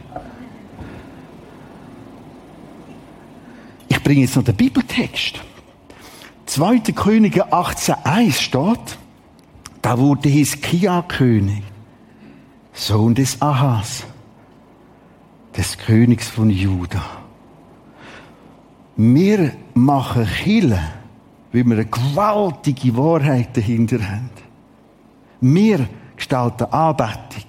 Ich 3.88 4.02
bringe 4.04 4.22
jetzt 4.22 4.36
noch 4.36 4.44
den 4.44 4.56
Bibeltext. 4.56 5.42
2. 6.46 6.80
Könige 6.94 7.52
18.1 7.52 8.34
steht, 8.34 8.98
da 9.82 9.98
wurde 9.98 10.30
Hiskia 10.30 11.02
König, 11.02 11.64
Sohn 12.72 13.16
des 13.16 13.42
Ahas, 13.42 14.06
des 15.58 15.78
Königs 15.78 16.28
von 16.30 16.50
Juda. 16.50 17.25
Wir 18.98 19.52
machen 19.74 20.26
Chile, 20.26 20.80
weil 21.52 21.66
wir 21.66 21.74
eine 21.74 21.86
gewaltige 21.86 22.96
Wahrheit 22.96 23.56
dahinter 23.56 24.00
haben. 24.00 24.30
Wir 25.42 25.88
gestalten 26.16 26.66
Anbetung. 26.66 27.44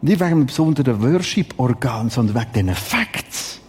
Nicht 0.00 0.20
wegen 0.20 0.32
einem 0.32 0.46
besonderen 0.46 1.02
Worship-Organ, 1.02 2.10
sondern 2.10 2.36
wegen 2.36 2.52
diesen 2.52 2.74
Facts. 2.74 3.60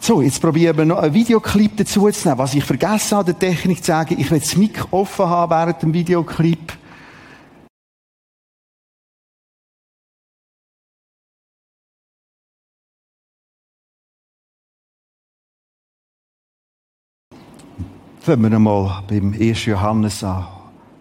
So, 0.00 0.22
jetzt 0.22 0.40
probieren 0.40 0.76
wir 0.76 0.84
noch 0.86 0.98
einen 0.98 1.14
Videoclip 1.14 1.76
dazu 1.76 2.10
zu 2.10 2.28
nehmen. 2.28 2.38
Was 2.38 2.54
ich 2.54 2.64
vergessen 2.64 3.18
habe, 3.18 3.34
der 3.34 3.50
Technik 3.50 3.78
zu 3.78 3.88
sagen, 3.88 4.16
ich 4.18 4.30
will 4.30 4.40
das 4.40 4.56
Mic 4.56 4.80
offen 4.90 5.26
haben 5.26 5.50
während 5.50 5.82
dem 5.82 5.92
Videoclip. 5.92 6.77
Fangen 18.28 18.42
wir 18.42 18.56
einmal 18.56 19.04
beim 19.08 19.32
1. 19.32 19.64
Johannes 19.64 20.22
an. 20.22 20.46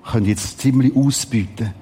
Können 0.09 0.27
jetzt 0.27 0.61
ziemlich 0.61 0.95
ausbieten. 0.95 1.73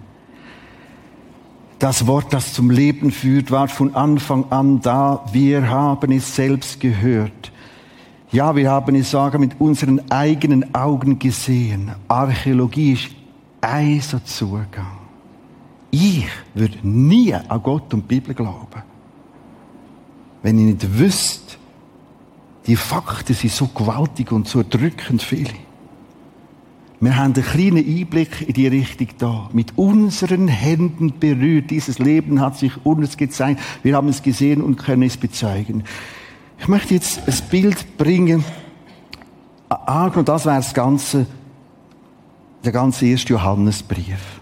Das 1.78 2.08
Wort, 2.08 2.34
das 2.34 2.52
zum 2.54 2.72
Leben 2.72 3.12
führt, 3.12 3.52
war 3.52 3.68
von 3.68 3.94
Anfang 3.94 4.52
an 4.52 4.82
da. 4.82 5.24
Wir 5.34 5.70
haben 5.70 6.12
es 6.14 6.36
selbst 6.36 6.80
gehört. 6.80 7.52
Ja, 8.32 8.56
wir 8.56 8.72
haben 8.72 8.96
es 8.96 9.12
sogar 9.12 9.38
mit 9.38 9.62
unseren 9.62 10.10
eigenen 10.10 10.74
Augen 10.74 11.20
gesehen. 11.20 11.92
Archäologie 12.08 12.94
ist 12.94 13.10
ein 13.62 14.02
so 14.02 14.18
Zugang. 14.18 14.98
Ich 15.92 16.26
würde 16.56 16.80
nie 16.82 17.36
an 17.36 17.62
Gott 17.62 17.94
und 17.94 18.10
die 18.10 18.16
Bibel 18.16 18.34
glauben, 18.34 18.82
wenn 20.42 20.58
ich 20.58 20.66
nicht 20.74 20.98
wüsste, 20.98 21.58
die 22.68 22.76
Fakten 22.76 23.34
sind 23.34 23.52
so 23.52 23.68
gewaltig 23.68 24.32
und 24.32 24.48
so 24.48 24.64
drückend 24.68 25.22
viele. 25.22 25.52
Wir 27.00 27.18
haben 27.18 27.34
einen 27.34 27.44
kleinen 27.44 27.86
Einblick 27.86 28.48
in 28.48 28.54
die 28.54 28.68
Richtung 28.68 29.08
da. 29.18 29.50
Mit 29.54 29.78
unseren 29.78 30.48
Händen 30.48 31.20
berührt. 31.20 31.70
Dieses 31.70 32.00
Leben 32.00 32.40
hat 32.40 32.58
sich 32.58 32.84
uns 32.86 33.18
gezeigt. 33.18 33.60
Wir 33.84 33.96
haben 33.96 34.08
es 34.08 34.24
gesehen 34.24 34.62
und 34.62 34.78
können 34.78 35.04
es 35.04 35.18
bezeugen. 35.18 35.84
Ich 36.58 36.68
möchte 36.68 36.94
jetzt 36.94 37.28
ein 37.28 37.50
Bild 37.50 37.98
bringen. 37.98 38.44
Und 40.16 40.30
das 40.30 40.46
wäre 40.46 40.56
das 40.56 40.74
ganze, 40.74 41.28
der 42.64 42.72
ganze 42.72 43.06
erste 43.06 43.34
Johannesbrief. 43.34 44.40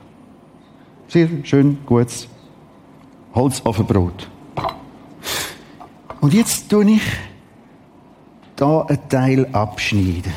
Sehr 1.07 1.27
schön, 1.43 1.79
gutes 1.85 2.27
Holz 3.33 3.61
auf 3.61 3.79
ein 3.79 3.85
Brot. 3.85 4.29
Und 6.21 6.33
jetzt 6.33 6.69
tue 6.69 6.91
ich 6.91 7.01
da 8.55 8.81
einen 8.81 9.09
Teil 9.09 9.47
abschneiden. 9.51 10.33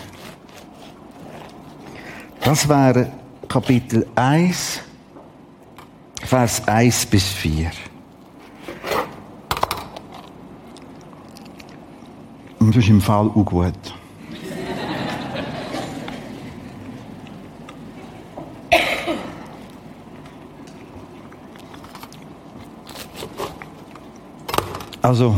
Das 2.43 2.69
wäre 2.69 3.11
Kapitel 3.49 4.07
1, 4.15 4.81
Vers 6.23 6.67
1 6.67 7.07
bis 7.07 7.29
4. 7.29 7.71
Und 12.59 12.75
das 12.75 12.83
ist 12.85 12.89
im 12.89 13.01
Fall 13.01 13.29
auch 13.29 13.45
gut. 13.45 13.75
Also, 25.03 25.37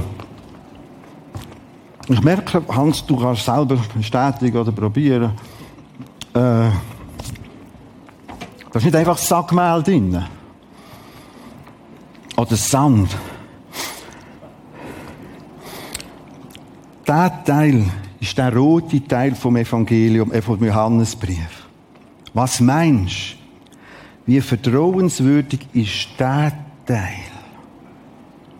ich 2.08 2.22
merke, 2.22 2.62
Hans, 2.68 3.04
du 3.04 3.16
kannst 3.16 3.44
selber 3.44 3.78
bestätigen 3.94 4.56
oder 4.56 4.72
probieren. 4.72 5.32
Äh, 6.32 6.70
da 8.70 8.74
ist 8.74 8.84
nicht 8.84 8.96
einfach 8.96 9.18
Sackmehl 9.18 9.82
drin. 9.82 10.24
Oder 12.36 12.56
Sand. 12.56 13.10
Der 17.06 17.44
Teil 17.44 17.84
ist 18.20 18.36
der 18.38 18.54
rote 18.54 19.06
Teil 19.06 19.34
vom 19.34 19.56
Evangelium, 19.56 20.32
äh, 20.32 20.40
vom 20.40 20.62
Johannesbrief. 20.62 21.66
Was 22.34 22.60
meinst 22.60 23.32
du? 23.32 23.38
Wie 24.32 24.40
vertrauenswürdig 24.42 25.60
ist 25.72 26.08
der 26.18 26.52
Teil? 26.86 27.28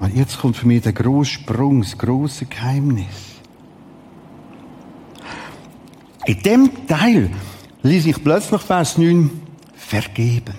Und 0.00 0.16
jetzt 0.16 0.38
kommt 0.38 0.56
für 0.56 0.66
mich 0.66 0.82
der 0.82 0.94
grosse 0.94 1.32
Sprung, 1.32 1.82
das 1.82 1.98
grosse 1.98 2.46
Geheimnis. 2.46 3.27
In 6.28 6.42
dem 6.42 6.86
Teil 6.86 7.30
lese 7.82 8.10
ich 8.10 8.22
plötzlich 8.22 8.60
Vers 8.60 8.98
9, 8.98 9.30
vergeben. 9.74 10.56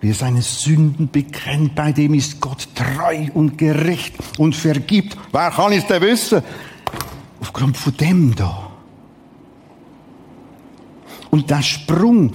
Wer 0.00 0.14
seine 0.14 0.42
Sünden 0.42 1.10
bekennt, 1.10 1.74
bei 1.74 1.90
dem 1.90 2.14
ist 2.14 2.40
Gott 2.40 2.68
treu 2.76 3.26
und 3.34 3.58
gerecht 3.58 4.14
und 4.38 4.54
vergibt. 4.54 5.18
Wer 5.32 5.50
kann 5.50 5.72
es 5.72 5.84
denn 5.88 6.02
wissen? 6.02 6.40
Aufgrund 7.40 7.76
von 7.76 7.96
dem 7.96 8.32
da. 8.36 8.70
Und 11.30 11.50
der 11.50 11.62
Sprung 11.62 12.30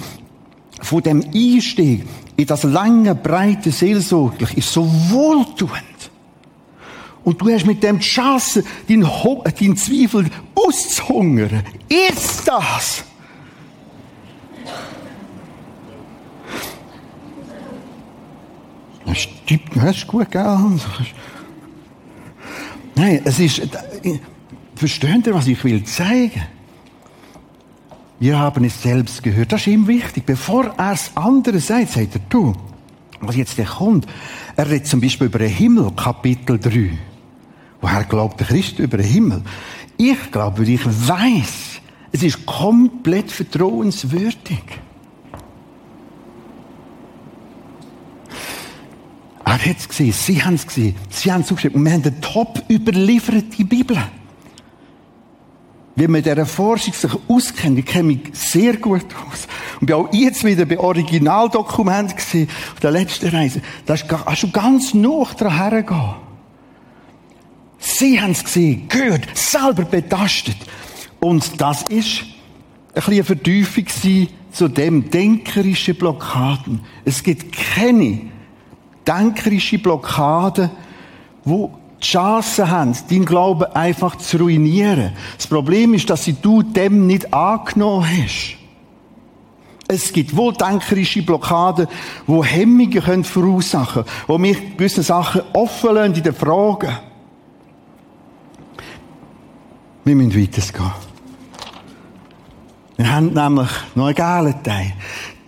von 0.81 1.01
dem 1.03 1.23
Einstieg 1.33 2.05
in 2.35 2.45
das 2.47 2.63
lange, 2.63 3.15
breite 3.15 3.71
Seelsorglich 3.71 4.57
ist 4.57 4.73
so 4.73 4.85
wohltuend. 5.09 5.92
Und 7.23 7.41
du 7.41 7.49
hast 7.49 7.65
mit 7.65 7.81
dem 7.81 7.99
die 7.99 8.05
Chance, 8.05 8.63
deinen, 8.88 9.03
deinen 9.03 9.77
Zweifel 9.77 10.29
auszuhungern. 10.55 11.63
Ist 11.88 12.47
das? 12.47 13.03
Das 19.05 19.17
stimmt, 19.19 19.69
das 19.75 19.97
ist 19.97 20.07
gut, 20.07 20.31
gell? 20.31 20.79
Nein, 22.95 23.21
es 23.25 23.39
ist, 23.39 23.62
versteht 24.75 25.27
ihr, 25.27 25.33
was 25.33 25.47
ich 25.47 25.63
will 25.63 25.83
zeigen? 25.83 26.41
Wir 28.19 28.39
haben 28.39 28.63
es 28.63 28.81
selbst 28.81 29.21
gehört. 29.21 29.51
Das 29.51 29.62
ist 29.62 29.67
ihm 29.67 29.88
wichtig. 29.88 30.25
Bevor 30.25 30.73
er 30.77 30.93
es 30.93 31.12
andere 31.15 31.59
sagt, 31.59 31.89
sagt 31.89 32.15
er, 32.15 32.21
du, 32.29 32.53
was 33.19 33.36
jetzt 33.36 33.57
der 33.57 33.65
kommt. 33.65 34.07
Er 34.55 34.69
redet 34.69 34.88
zum 34.88 35.01
Beispiel 35.01 35.27
über 35.27 35.39
den 35.39 35.49
Himmel, 35.49 35.91
Kapitel 35.91 36.57
3. 36.57 36.97
Woher 37.83 38.05
glaubt 38.05 38.39
der 38.39 38.47
Christ 38.47 38.79
über 38.79 38.95
den 38.95 39.05
Himmel? 39.05 39.41
Ich 39.97 40.31
glaube, 40.31 40.59
weil 40.59 40.69
ich 40.69 40.85
weiß, 40.85 41.81
es 42.13 42.23
ist 42.23 42.45
komplett 42.45 43.29
vertrauenswürdig. 43.29 44.63
Er 49.43 49.65
hat 49.65 49.77
es 49.77 49.89
gesehen, 49.89 50.13
sie 50.13 50.41
haben 50.41 50.53
es 50.53 50.65
gesehen, 50.65 50.95
sie 51.09 51.29
haben 51.29 51.41
es 51.41 51.47
zugeschrieben. 51.47 51.79
Und 51.79 51.85
wir 51.85 51.91
haben 51.91 52.03
eine 52.03 52.21
top 52.21 52.63
überlieferte 52.69 53.65
Bibel. 53.65 53.97
Wie 55.97 56.07
man 56.07 56.23
dieser 56.23 56.45
Forschung 56.45 56.93
sich 56.93 57.11
auskennt, 57.27 57.79
ich 57.79 57.85
kenne 57.85 58.03
mich 58.03 58.21
sehr 58.31 58.77
gut 58.77 59.07
aus. 59.29 59.49
Und 59.81 59.87
bin 59.87 59.95
auch 59.97 60.13
jetzt 60.13 60.45
wieder 60.45 60.63
bei 60.63 60.79
Originaldokumenten 60.79 62.15
gesehen, 62.15 62.47
auf 62.73 62.79
der 62.79 62.91
letzten 62.91 63.27
Reise. 63.27 63.61
Da 63.85 63.95
hast 64.25 64.43
du 64.43 64.51
ganz 64.51 64.93
noch 64.93 65.33
dran 65.33 65.57
hergehen. 65.57 66.32
Sie 67.85 68.21
haben 68.21 68.31
es 68.31 68.45
gesehen, 68.45 68.87
gehört, 68.87 69.27
selber 69.33 69.83
betastet. 69.83 70.55
Und 71.19 71.59
das 71.59 71.83
ist 71.83 72.23
ein 72.95 73.03
eine 73.05 73.23
Vertiefung 73.25 73.85
zu 74.51 74.67
dem 74.69 75.09
denkerischen 75.09 75.95
Blockaden. 75.95 76.79
Es 77.03 77.21
gibt 77.21 77.51
keine 77.51 78.21
denkerische 79.05 79.79
Blockaden, 79.79 80.69
wo 81.43 81.73
die 81.99 82.05
Chance 82.05 82.69
haben, 82.69 82.95
deinen 83.09 83.25
Glauben 83.25 83.65
einfach 83.73 84.17
zu 84.17 84.37
ruinieren. 84.37 85.11
Das 85.35 85.47
Problem 85.47 85.93
ist, 85.93 86.09
dass 86.09 86.25
du 86.41 86.61
dem 86.61 87.05
nicht 87.05 87.33
angenommen 87.33 88.07
hast. 88.07 88.55
Es 89.89 90.13
gibt 90.13 90.37
wohldenkerische 90.37 91.21
Blockaden, 91.21 91.87
die 92.27 92.43
Hemmungen 92.43 93.25
verursachen 93.25 94.05
können, 94.05 94.25
die 94.29 94.37
mich 94.37 94.77
gewisse 94.77 95.03
Sachen 95.03 95.41
offen 95.51 95.95
lassen 95.95 96.15
in 96.15 96.23
den 96.23 96.33
Fragen. 96.33 96.97
Wir 100.05 100.15
müssen 100.15 100.35
weitergehen. 100.35 100.91
Wir 102.97 103.11
haben 103.11 103.33
nämlich 103.33 103.69
noch 103.95 104.07
einen 104.07 104.15
geilen 104.15 104.63
Teil. 104.63 104.93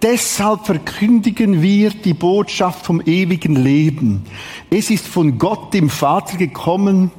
Deshalb 0.01 0.65
verkündigen 0.65 1.61
wir 1.61 1.89
die 1.89 2.13
Botschaft 2.13 2.85
vom 2.85 3.01
ewigen 3.01 3.55
Leben. 3.55 4.25
Es 4.69 4.89
ist 4.89 5.07
von 5.07 5.37
Gott, 5.37 5.73
dem 5.73 5.89
Vater, 5.89 6.37
gekommen 6.37 7.11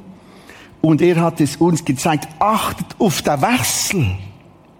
und 0.81 1.01
er 1.01 1.21
hat 1.21 1.41
es 1.41 1.57
uns 1.57 1.85
gezeigt. 1.85 2.27
Achtet 2.39 2.87
auf 2.97 3.21
den 3.21 3.41
Wechsel. 3.41 4.15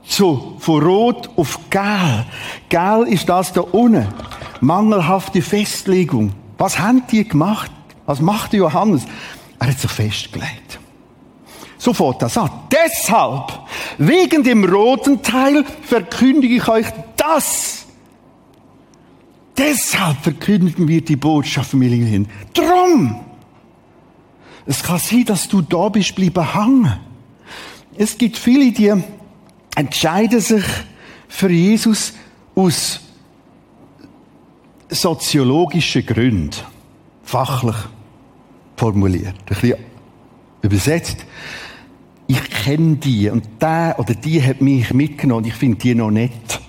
So, 0.03 0.55
von 0.59 0.83
Rot 0.83 1.29
auf 1.35 1.59
Gel. 1.69 2.25
Gel 2.69 3.07
ist 3.09 3.27
das 3.27 3.51
da 3.53 3.61
unten. 3.61 4.07
Mangelhafte 4.61 5.41
Festlegung. 5.41 6.31
Was 6.57 6.79
haben 6.79 7.03
die 7.11 7.27
gemacht? 7.27 7.71
Was 8.05 8.21
macht 8.21 8.53
Johannes? 8.53 9.03
Er 9.59 9.67
hat 9.67 9.79
sich 9.79 9.91
festgelegt. 9.91 10.79
So 11.87 11.93
fährt 11.93 12.21
das 12.21 12.37
an. 12.37 12.49
Deshalb, 12.69 13.61
wegen 13.97 14.43
dem 14.43 14.65
roten 14.65 15.21
Teil, 15.21 15.63
verkündige 15.83 16.55
ich 16.55 16.67
euch 16.67 16.85
das. 17.15 17.85
Deshalb 19.57 20.17
verkündigen 20.21 20.85
wir 20.85 20.99
die 20.99 21.15
Botschaft 21.15 21.71
Familie 21.71 22.05
hin. 22.05 22.27
Drum! 22.53 23.23
Es 24.65 24.83
kann 24.83 24.99
sein, 24.99 25.23
dass 25.23 25.47
du 25.47 25.61
da 25.61 25.87
bist, 25.87 26.13
bleiben 26.13 26.53
hängen. 26.53 26.99
Es 27.95 28.17
gibt 28.17 28.35
viele, 28.37 28.73
die 28.73 28.91
entscheiden 29.73 30.41
sich 30.41 30.65
für 31.29 31.49
Jesus 31.49 32.15
aus 32.53 32.99
soziologischen 34.89 36.05
Gründen. 36.05 36.51
Fachlich 37.23 37.77
formuliert. 38.75 39.35
Ein 39.39 39.45
bisschen 39.45 39.75
übersetzt. 40.61 41.25
Ich 42.27 42.43
kenne 42.49 42.97
die 42.97 43.29
und 43.29 43.45
der 43.61 43.95
oder 43.97 44.13
die 44.13 44.43
hat 44.43 44.61
mich 44.61 44.93
mitgenommen 44.93 45.43
und 45.43 45.47
ich 45.47 45.53
finde 45.53 45.77
die 45.77 45.95
noch 45.95 46.11
nett. 46.11 46.59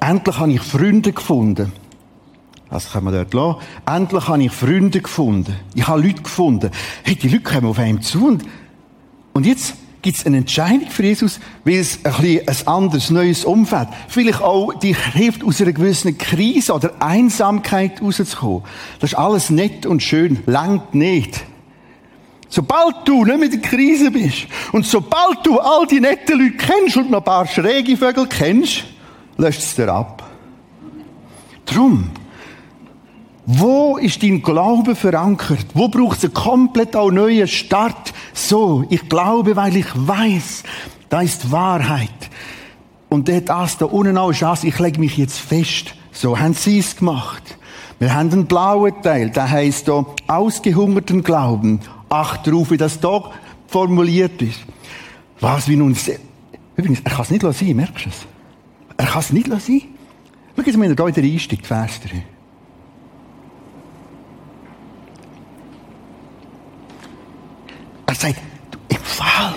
Endlich 0.00 0.38
habe 0.38 0.52
ich 0.52 0.60
Freunde 0.60 1.12
gefunden. 1.12 1.72
Das 2.70 2.92
kann 2.92 3.04
man 3.04 3.12
dort 3.12 3.34
lassen. 3.34 3.60
Endlich 3.84 4.28
habe 4.28 4.42
ich 4.44 4.52
Freunde 4.52 5.00
gefunden. 5.00 5.56
Ich 5.74 5.86
habe 5.86 6.00
Leute 6.00 6.22
gefunden. 6.22 6.70
Hey, 7.02 7.16
die 7.16 7.28
Leute 7.28 7.42
kommen 7.42 7.66
auf 7.66 7.78
einem 7.78 8.00
zu 8.00 8.26
und, 8.26 8.44
und 9.32 9.44
jetzt 9.44 9.74
gibt 10.02 10.18
es 10.18 10.26
eine 10.26 10.38
Entscheidung 10.38 10.88
für 10.90 11.04
Jesus, 11.04 11.38
weil 11.64 11.74
es 11.74 12.04
ein, 12.04 12.12
bisschen 12.12 12.48
ein 12.48 12.66
anderes, 12.66 13.10
neues 13.10 13.44
Umfeld, 13.44 13.88
vielleicht 14.08 14.42
auch 14.42 14.72
dich 14.74 14.98
hilft, 14.98 15.44
aus 15.44 15.60
einer 15.60 15.72
gewissen 15.72 16.18
Krise 16.18 16.72
oder 16.72 16.92
Einsamkeit 17.00 18.02
rauszukommen. 18.02 18.62
Das 19.00 19.12
ist 19.12 19.18
alles 19.18 19.50
nett 19.50 19.86
und 19.86 20.02
schön, 20.02 20.40
langt 20.46 20.94
nicht. 20.94 21.44
Sobald 22.54 23.08
du 23.08 23.24
nicht 23.24 23.38
mit 23.38 23.52
der 23.54 23.60
Krise 23.62 24.10
bist 24.10 24.46
und 24.72 24.84
sobald 24.84 25.38
du 25.42 25.58
all 25.58 25.86
die 25.86 26.00
netten 26.00 26.38
Leute 26.38 26.58
kennst 26.58 26.98
und 26.98 27.10
noch 27.10 27.20
ein 27.20 27.24
paar 27.24 27.46
schräge 27.46 27.96
Vögel 27.96 28.26
kennst, 28.26 28.84
löscht 29.38 29.62
es 29.62 29.74
dir 29.74 29.88
ab. 29.88 30.22
Drum, 31.64 32.10
wo 33.46 33.96
ist 33.96 34.22
dein 34.22 34.42
Glaube 34.42 34.94
verankert? 34.94 35.64
Wo 35.72 35.88
braucht 35.88 36.18
es 36.18 36.24
einen 36.24 36.34
komplett 36.34 36.94
auch 36.94 37.10
neuen 37.10 37.48
Start? 37.48 38.12
So, 38.34 38.84
ich 38.90 39.08
glaube, 39.08 39.56
weil 39.56 39.74
ich 39.78 39.88
weiß, 39.94 40.64
da 41.08 41.22
ist 41.22 41.50
Wahrheit. 41.50 42.10
Und 43.08 43.30
das 43.30 43.78
da 43.78 43.86
unten 43.86 44.18
auch 44.18 44.30
das, 44.30 44.62
ich 44.64 44.78
lege 44.78 45.00
mich 45.00 45.16
jetzt 45.16 45.38
fest. 45.38 45.94
So 46.12 46.38
haben 46.38 46.52
sie 46.52 46.80
es 46.80 46.96
gemacht. 46.96 47.56
Wir 47.98 48.12
haben 48.12 48.30
einen 48.30 48.44
blauen 48.44 48.92
Teil, 49.00 49.30
der 49.30 49.50
heißt 49.50 49.88
da 49.88 50.04
ausgehungerten 50.26 51.22
Glauben. 51.22 51.80
Acht 52.12 52.46
darauf, 52.46 52.70
wie 52.70 52.76
das 52.76 53.00
da 53.00 53.30
formuliert 53.68 54.42
ist. 54.42 54.60
Was 55.40 55.66
wie 55.66 55.76
nun, 55.76 55.96
übrigens, 56.76 57.00
er 57.00 57.10
kann 57.10 57.22
es 57.22 57.30
nicht 57.30 57.40
sein, 57.40 57.74
merkst 57.74 58.04
du 58.04 58.10
es? 58.10 58.26
Er 58.98 59.06
kann 59.06 59.20
es 59.20 59.32
nicht 59.32 59.46
sein. 59.46 59.82
Schau 60.54 60.62
jetzt 60.62 60.76
mal, 60.76 60.90
er 60.90 60.94
hier 60.94 61.16
wieder 61.16 61.22
einsteigt, 61.22 61.66
Vers 61.66 62.00
3. 62.02 62.22
Er 68.04 68.14
sagt, 68.14 68.42
du, 68.70 68.78
im 68.90 69.02
Fall, 69.02 69.54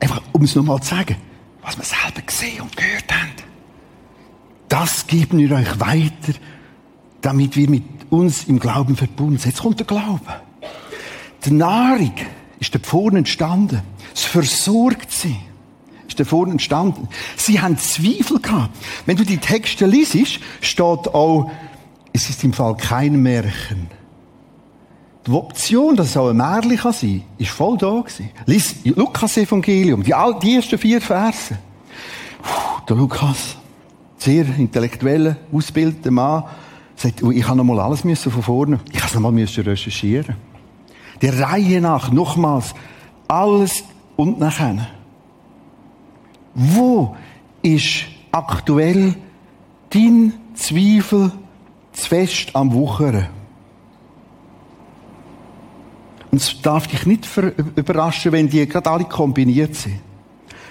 einfach 0.00 0.22
um 0.32 0.42
es 0.42 0.54
nochmal 0.54 0.80
zu 0.80 0.94
sagen, 0.94 1.16
was 1.60 1.76
wir 1.76 1.84
selber 1.84 2.22
gesehen 2.26 2.62
und 2.62 2.74
gehört 2.74 3.12
haben, 3.12 3.32
das 4.66 5.06
geben 5.06 5.36
wir 5.36 5.52
euch 5.56 5.78
weiter, 5.78 6.38
damit 7.20 7.54
wir 7.54 7.68
mit 7.68 7.84
uns 8.08 8.44
im 8.44 8.58
Glauben 8.58 8.96
verbunden 8.96 9.36
sind. 9.36 9.50
Jetzt 9.50 9.60
kommt 9.60 9.78
der 9.78 9.86
Glaube. 9.86 10.51
Die 11.44 11.52
Nahrung 11.52 12.14
ist 12.60 12.74
da 12.74 12.78
vorne 12.82 13.18
entstanden. 13.18 13.82
Es 14.14 14.24
versorgt 14.24 15.10
sie. 15.10 15.36
Ist 16.06 16.20
da 16.20 16.24
vorne 16.24 16.52
entstanden. 16.52 17.08
Sie 17.36 17.60
haben 17.60 17.78
Zweifel 17.78 18.40
gehabt. 18.40 18.76
Wenn 19.06 19.16
du 19.16 19.24
die 19.24 19.38
Texte 19.38 19.86
liest, 19.86 20.40
steht 20.60 20.82
auch, 20.82 21.50
es 22.12 22.28
ist 22.28 22.44
im 22.44 22.52
Fall 22.52 22.76
kein 22.76 23.20
Märchen. 23.22 23.88
Die 25.26 25.30
Option, 25.30 25.96
dass 25.96 26.08
es 26.08 26.16
auch 26.16 26.30
ein 26.30 26.36
Märchen 26.36 26.76
kann 26.76 26.92
sein 26.92 27.22
ist 27.38 27.50
voll 27.50 27.78
da 27.78 28.00
gewesen. 28.00 28.30
Lies 28.46 28.76
Lukas-Evangelium, 28.84 30.02
die, 30.02 30.14
die 30.42 30.54
ersten 30.56 30.78
vier 30.78 31.00
Verse. 31.00 31.56
Puh, 32.42 32.84
der 32.88 32.96
Lukas, 32.96 33.56
sehr 34.18 34.44
intellektueller, 34.58 35.36
ausgebildeter 35.52 36.10
Mann, 36.10 36.44
sagt, 36.96 37.22
oh, 37.22 37.30
ich 37.30 37.46
habe 37.46 37.56
noch 37.56 37.64
mal 37.64 37.80
alles 37.80 38.04
müssen 38.04 38.32
von 38.32 38.42
vorne, 38.42 38.80
ich 38.90 38.98
habe 38.98 39.06
es 39.06 39.14
noch 39.14 39.20
mal 39.20 39.32
müssen 39.32 39.62
recherchieren. 39.62 40.34
Der 41.22 41.38
Reihe 41.38 41.80
nach, 41.80 42.10
nochmals, 42.10 42.74
alles 43.28 43.84
und 44.16 44.38
nachher. 44.38 44.88
Wo 46.54 47.16
ist 47.62 48.04
aktuell 48.32 49.14
dein 49.90 50.34
Zweifel 50.54 51.32
zu 51.92 52.08
fest 52.08 52.54
am 52.54 52.72
Wuchern? 52.72 53.28
Und 56.30 56.40
es 56.40 56.60
darf 56.60 56.86
dich 56.86 57.06
nicht 57.06 57.28
überraschen, 57.76 58.32
wenn 58.32 58.48
die 58.48 58.66
gerade 58.66 58.90
alle 58.90 59.04
kombiniert 59.04 59.74
sind. 59.76 60.00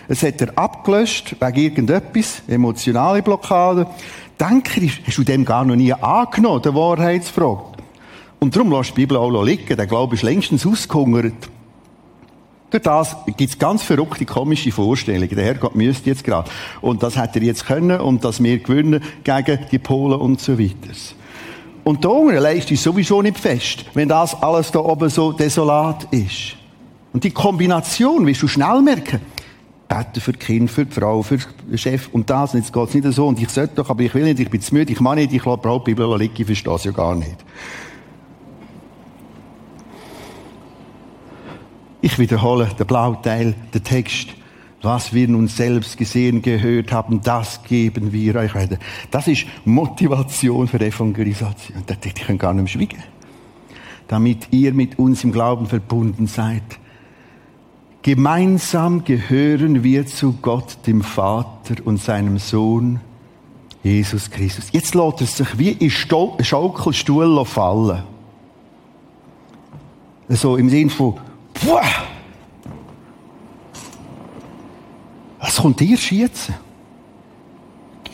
Es 0.08 0.24
hat 0.24 0.42
er 0.42 0.58
abgelöscht 0.58 1.36
wegen 1.40 1.58
irgendetwas, 1.58 2.42
emotionale 2.48 3.22
Blockade. 3.22 3.88
Denke, 4.40 4.90
hast 5.06 5.18
du 5.18 5.24
dem 5.24 5.46
gar 5.46 5.64
noch 5.64 5.76
nie 5.76 5.94
angenommen, 5.94 6.62
der 6.64 6.76
Wahrheitsfrage. 6.76 7.71
Und 8.44 8.56
darum 8.56 8.72
lässt 8.72 8.90
die 8.90 9.02
Bibel 9.02 9.18
auch 9.18 9.44
liegen. 9.44 9.78
Der 9.78 9.86
Glaube 9.86 10.16
ist 10.16 10.24
längstens 10.24 10.66
ausgehungert. 10.66 11.48
Durch 12.72 12.82
das 12.82 13.16
gibt 13.38 13.42
es 13.52 13.60
ganz 13.60 13.84
verrückte, 13.84 14.26
komische 14.26 14.72
Vorstellungen. 14.72 15.30
Der 15.30 15.46
Herrgott 15.46 15.76
müsste 15.76 16.10
jetzt 16.10 16.24
gerade. 16.24 16.50
Und 16.82 17.04
das 17.04 17.18
hat 17.18 17.36
er 17.36 17.44
jetzt 17.44 17.68
können 17.68 18.02
und 18.02 18.24
dass 18.24 18.42
wir 18.42 18.58
gewinnen 18.58 19.04
gegen 19.24 19.60
die 19.72 19.78
Polen 19.78 20.20
und 20.20 20.42
so 20.42 20.58
weiter. 20.58 20.96
Und 21.84 22.04
da 22.04 22.10
unten 22.10 22.38
leist 22.38 22.72
ist 22.72 22.82
sowieso 22.82 23.22
nicht 23.22 23.38
fest, 23.38 23.86
wenn 23.94 24.10
das 24.10 24.34
alles 24.42 24.72
da 24.72 24.80
oben 24.80 25.10
so 25.10 25.34
desolat 25.34 26.08
ist. 26.12 26.56
Und 27.14 27.24
die 27.24 27.32
Kombination 27.32 28.26
wirst 28.26 28.42
du 28.42 28.48
schnell 28.48 28.82
merken. 28.82 29.22
Beten 29.88 30.20
für 30.20 30.32
die 30.32 30.40
Kinder, 30.40 30.72
für 30.72 30.86
die 30.86 31.00
Frau, 31.00 31.22
für 31.22 31.38
den 31.38 31.78
Chef 31.78 32.10
und 32.12 32.28
das. 32.28 32.56
Und 32.56 32.62
jetzt 32.62 32.74
geht's 32.74 32.96
nicht 32.96 33.12
so. 33.12 33.28
Und 33.28 33.40
ich 33.40 33.50
sollte 33.50 33.76
doch, 33.76 33.90
aber 33.92 34.02
ich 34.02 34.16
will 34.16 34.24
nicht, 34.24 34.40
ich 34.40 34.50
bin 34.50 34.62
zu 34.62 34.74
müde, 34.74 34.92
ich 34.92 35.00
mache 35.00 35.18
nicht, 35.18 35.32
ich 35.32 35.46
lasse 35.46 35.60
die 35.64 35.80
Bibel 35.94 36.18
liegen, 36.18 36.34
ich 36.36 36.46
verstehe 36.46 36.74
es 36.74 36.84
ja 36.86 36.92
gar 36.92 37.14
nicht. 37.14 37.38
Ich 42.02 42.18
wiederhole 42.18 42.68
den 42.78 42.88
blauen 42.88 43.22
Teil, 43.22 43.54
den 43.74 43.84
Text 43.84 44.30
was 44.82 45.14
wir 45.14 45.28
nun 45.28 45.48
selbst 45.48 45.98
gesehen, 45.98 46.42
gehört 46.42 46.92
haben, 46.92 47.22
das 47.22 47.64
geben 47.64 48.12
wir 48.12 48.36
euch 48.36 48.56
weiter. 48.56 48.78
Das 49.12 49.28
ist 49.28 49.46
Motivation 49.64 50.68
für 50.68 50.80
Evangelisation. 50.80 51.84
Ich 52.04 52.16
kann 52.16 52.38
gar 52.38 52.54
nicht 52.54 52.64
mehr 52.64 52.68
schweigen. 52.88 53.04
Damit 54.08 54.48
ihr 54.52 54.74
mit 54.74 54.98
uns 54.98 55.24
im 55.24 55.32
Glauben 55.32 55.68
verbunden 55.68 56.28
seid. 56.28 56.64
Gemeinsam 58.02 59.04
gehören 59.04 59.84
wir 59.84 60.08
zu 60.08 60.34
Gott, 60.42 60.80
dem 60.88 61.04
Vater 61.04 61.76
und 61.86 62.02
seinem 62.02 62.40
Sohn, 62.40 63.00
Jesus 63.84 64.32
Christus. 64.32 64.70
Jetzt 64.72 64.96
lässt 64.96 65.22
es 65.22 65.38
sich 65.38 65.58
wie 65.60 65.72
in 65.72 65.92
Schaukelstuhl 65.92 67.46
fallen. 67.46 68.04
So 70.30 70.58
im 70.58 70.70
Sinn 70.70 70.90
von, 70.90 71.20
Puh, 71.62 71.80
Was 75.40 75.58
kommt 75.58 75.80
dir 75.80 75.96
jetzt? 75.96 76.52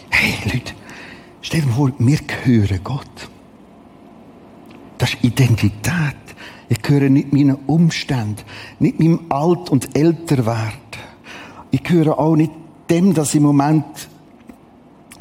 Hey, 0.09 0.33
Leute, 0.45 0.73
stell 1.41 1.61
dir 1.61 1.67
vor, 1.67 1.91
wir 1.97 2.17
gehören 2.17 2.79
Gott. 2.83 3.05
Da 4.97 5.05
Das 5.05 5.13
ist 5.13 5.23
Identität. 5.23 6.15
Ich 6.67 6.81
gehöre 6.81 7.09
nicht 7.09 7.31
meinen 7.31 7.55
Umständen, 7.67 8.43
nicht 8.79 8.99
meinem 8.99 9.21
Alt- 9.29 9.69
und 9.69 9.95
Älterwerden. 9.95 10.77
Ich 11.71 11.83
gehöre 11.83 12.19
auch 12.19 12.35
nicht 12.35 12.51
dem, 12.89 13.13
dass 13.13 13.33
im 13.33 13.43
Moment 13.43 13.85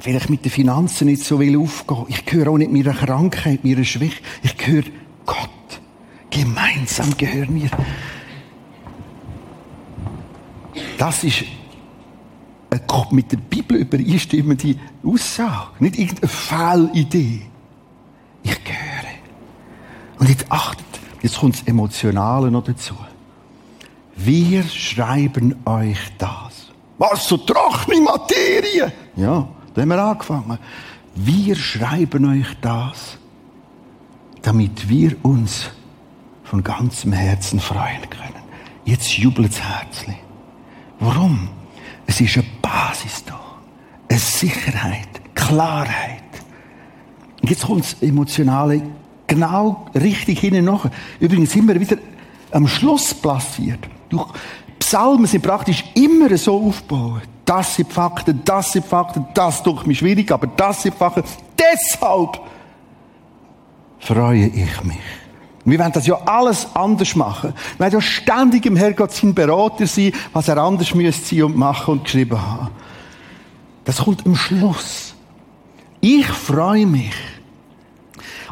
vielleicht 0.01 0.31
mit 0.31 0.45
den 0.45 0.51
Finanzen 0.51 1.07
nicht 1.07 1.23
so 1.23 1.39
will 1.39 1.57
aufgehen. 1.57 2.07
Ich 2.09 2.25
gehöre 2.25 2.51
auch 2.51 2.59
nicht 2.59 2.73
meiner 2.73 2.95
Krankheit, 2.95 3.65
meiner 3.65 3.85
Schwäche. 3.85 4.21
Ich 4.43 4.57
gehöre 4.57 4.85
Gott. 5.25 5.51
Gemeinsam 6.31 7.17
gehören 7.17 7.55
wir. 7.55 7.71
Das 10.99 11.25
ist 11.25 11.45
eine 12.71 13.07
mit 13.11 13.31
der 13.33 13.37
Bibel 13.37 13.79
übereinstimmende 13.79 14.77
Aussage. 15.05 15.69
Nicht 15.81 15.99
irgendeine 15.99 16.29
Fehlidee. 16.29 17.43
Ich 18.43 18.65
gehöre. 18.65 19.17
Und 20.19 20.29
jetzt 20.29 20.51
achtet, 20.51 20.87
jetzt 21.23 21.39
kommt 21.39 21.57
das 21.57 21.67
Emotionale 21.67 22.51
noch 22.51 22.65
dazu. 22.65 22.95
Wir 24.17 24.63
schreiben 24.65 25.57
euch 25.67 25.99
das. 26.19 26.73
Was, 26.99 27.29
so 27.29 27.37
trockene 27.37 28.01
Materie? 28.01 28.93
Ja, 29.17 29.47
da 29.75 29.83
haben 29.83 29.89
wir 29.89 30.03
angefangen. 30.03 30.59
Wir 31.15 31.57
schreiben 31.57 32.25
euch 32.25 32.47
das, 32.63 33.19
damit 34.43 34.89
wir 34.89 35.17
uns 35.23 35.71
von 36.45 36.63
ganzem 36.63 37.13
Herzen 37.13 37.61
freuen 37.61 38.09
können. 38.09 38.43
Jetzt 38.85 39.19
jubelt 39.19 39.51
das 39.51 39.61
Herzchen. 39.61 40.26
Warum? 41.01 41.49
Es 42.07 42.21
ist 42.21 42.37
eine 42.37 42.47
Basis 42.63 43.25
da. 43.25 43.41
Eine 44.09 44.19
Sicherheit, 44.19 45.09
Klarheit. 45.35 46.23
Und 47.43 47.51
jetzt 47.51 47.67
kommt 47.67 47.81
das 47.81 48.03
Emotionale 48.03 48.83
genau 49.27 49.87
richtig 49.95 50.41
hinten 50.41 50.65
nach. 50.65 50.89
Übrigens 51.21 51.55
wir 51.55 51.81
wieder 51.81 51.97
am 52.53 52.67
Schluss 52.67 53.13
platziert. 53.13 53.81
Durch 54.09 54.29
Psalmen 54.79 55.27
sind 55.27 55.43
praktisch 55.43 55.85
immer 55.95 56.37
so 56.39 56.69
aufgebaut. 56.69 57.23
Das 57.45 57.77
sind 57.77 57.93
Fakten, 57.93 58.41
das 58.45 58.73
sind 58.73 58.85
Fakten, 58.85 59.27
das 59.35 59.63
tut 59.63 59.87
mir 59.87 59.95
schwierig, 59.95 60.31
aber 60.33 60.49
das 60.49 60.83
sind 60.83 60.95
Fakten. 60.95 61.23
Deshalb 61.57 62.41
freue 64.01 64.47
ich 64.47 64.85
mich. 64.85 64.99
Wir 65.67 65.81
wollen 65.81 65.93
das 65.93 66.07
ja 66.07 66.15
alles 66.27 66.69
anders 66.75 67.17
machen. 67.17 67.53
Wir 67.77 67.81
wollen 67.81 67.93
ja 67.95 68.01
ständig 68.01 68.65
im 68.67 68.77
Herrgott 68.77 69.13
sein 69.13 69.35
Berater 69.35 69.87
sein, 69.87 70.13
was 70.33 70.47
er 70.47 70.59
anders 70.59 70.95
müsste 70.95 71.35
sein 71.35 71.43
und 71.43 71.57
machen 71.57 71.93
und 71.93 72.05
geschrieben 72.05 72.41
haben. 72.41 72.69
Das 73.85 73.99
kommt 73.99 74.25
am 74.25 74.37
Schluss. 74.37 75.15
Ich 76.01 76.27
freue 76.27 76.87
mich. 76.87 77.15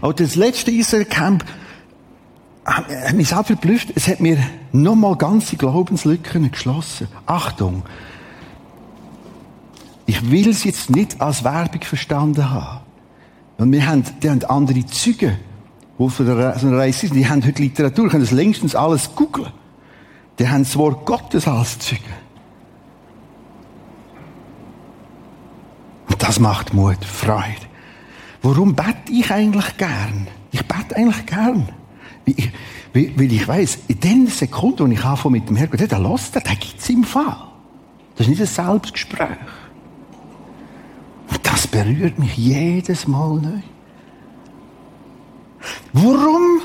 Auch 0.01 0.13
das 0.13 0.35
letzte 0.35 0.73
Israel 0.73 1.05
Camp 1.05 1.45
hat 2.65 3.15
mich 3.15 3.29
sehr 3.29 3.45
verblüfft. 3.45 3.93
Es 3.95 4.09
hat 4.09 4.19
mir 4.19 4.39
nochmal 4.73 5.15
ganze 5.15 5.57
Glaubenslücken 5.57 6.51
geschlossen. 6.51 7.07
Achtung. 7.27 7.85
Ich 10.07 10.31
will 10.33 10.49
es 10.49 10.65
jetzt 10.65 10.91
nicht 10.91 11.21
als 11.21 11.45
Werbung 11.45 11.83
verstanden 11.83 12.51
haben. 12.51 12.81
Und 13.59 13.71
wir 13.71 13.87
haben, 13.87 14.03
die 14.21 14.29
haben 14.29 14.45
andere 14.45 14.85
Züge 14.87 15.39
die 15.99 16.09
so 16.09 16.23
einer 16.25 16.79
Reise 16.79 17.01
sind, 17.01 17.15
die 17.15 17.29
haben 17.29 17.45
heute 17.45 17.63
Literatur, 17.63 18.09
können 18.09 18.25
das 18.25 18.33
längstens 18.33 18.75
alles 18.75 19.15
googeln. 19.15 19.53
Die 20.39 20.49
haben 20.49 20.65
das 20.65 20.77
Wort 20.77 21.07
Gottes 21.07 21.47
als 21.47 21.79
Zeuge. 21.79 22.03
Und 26.09 26.23
das 26.23 26.41
macht 26.41 26.75
Mut, 26.75 27.05
Freude. 27.05 27.45
Warum 28.43 28.75
bete 28.75 29.11
ich 29.11 29.31
eigentlich 29.31 29.77
gern? 29.77 30.27
Ich 30.51 30.67
bete 30.67 30.97
eigentlich 30.97 31.25
gern. 31.27 31.69
Weil 32.93 33.33
ich 33.33 33.49
weiss, 33.49 33.79
in 33.89 34.01
den 34.01 34.27
Sekunden, 34.27 34.89
wo 34.89 34.93
ich 34.93 35.05
anfange 35.05 35.39
mit 35.39 35.49
dem 35.49 35.57
Herrgott, 35.57 35.91
der 35.91 35.99
lässt, 35.99 36.35
der 36.35 36.43
gibt 36.43 36.79
es 36.79 36.89
im 36.91 37.05
Fall. 37.05 37.37
Das 38.17 38.27
ist 38.27 38.31
nicht 38.31 38.41
ein 38.41 38.47
Selbstgespräch. 38.47 39.39
Und 41.31 41.41
das 41.43 41.67
berührt 41.67 42.19
mich 42.19 42.37
jedes 42.37 43.07
Mal 43.09 43.41
neu. 43.41 43.61
Warum 45.95 46.61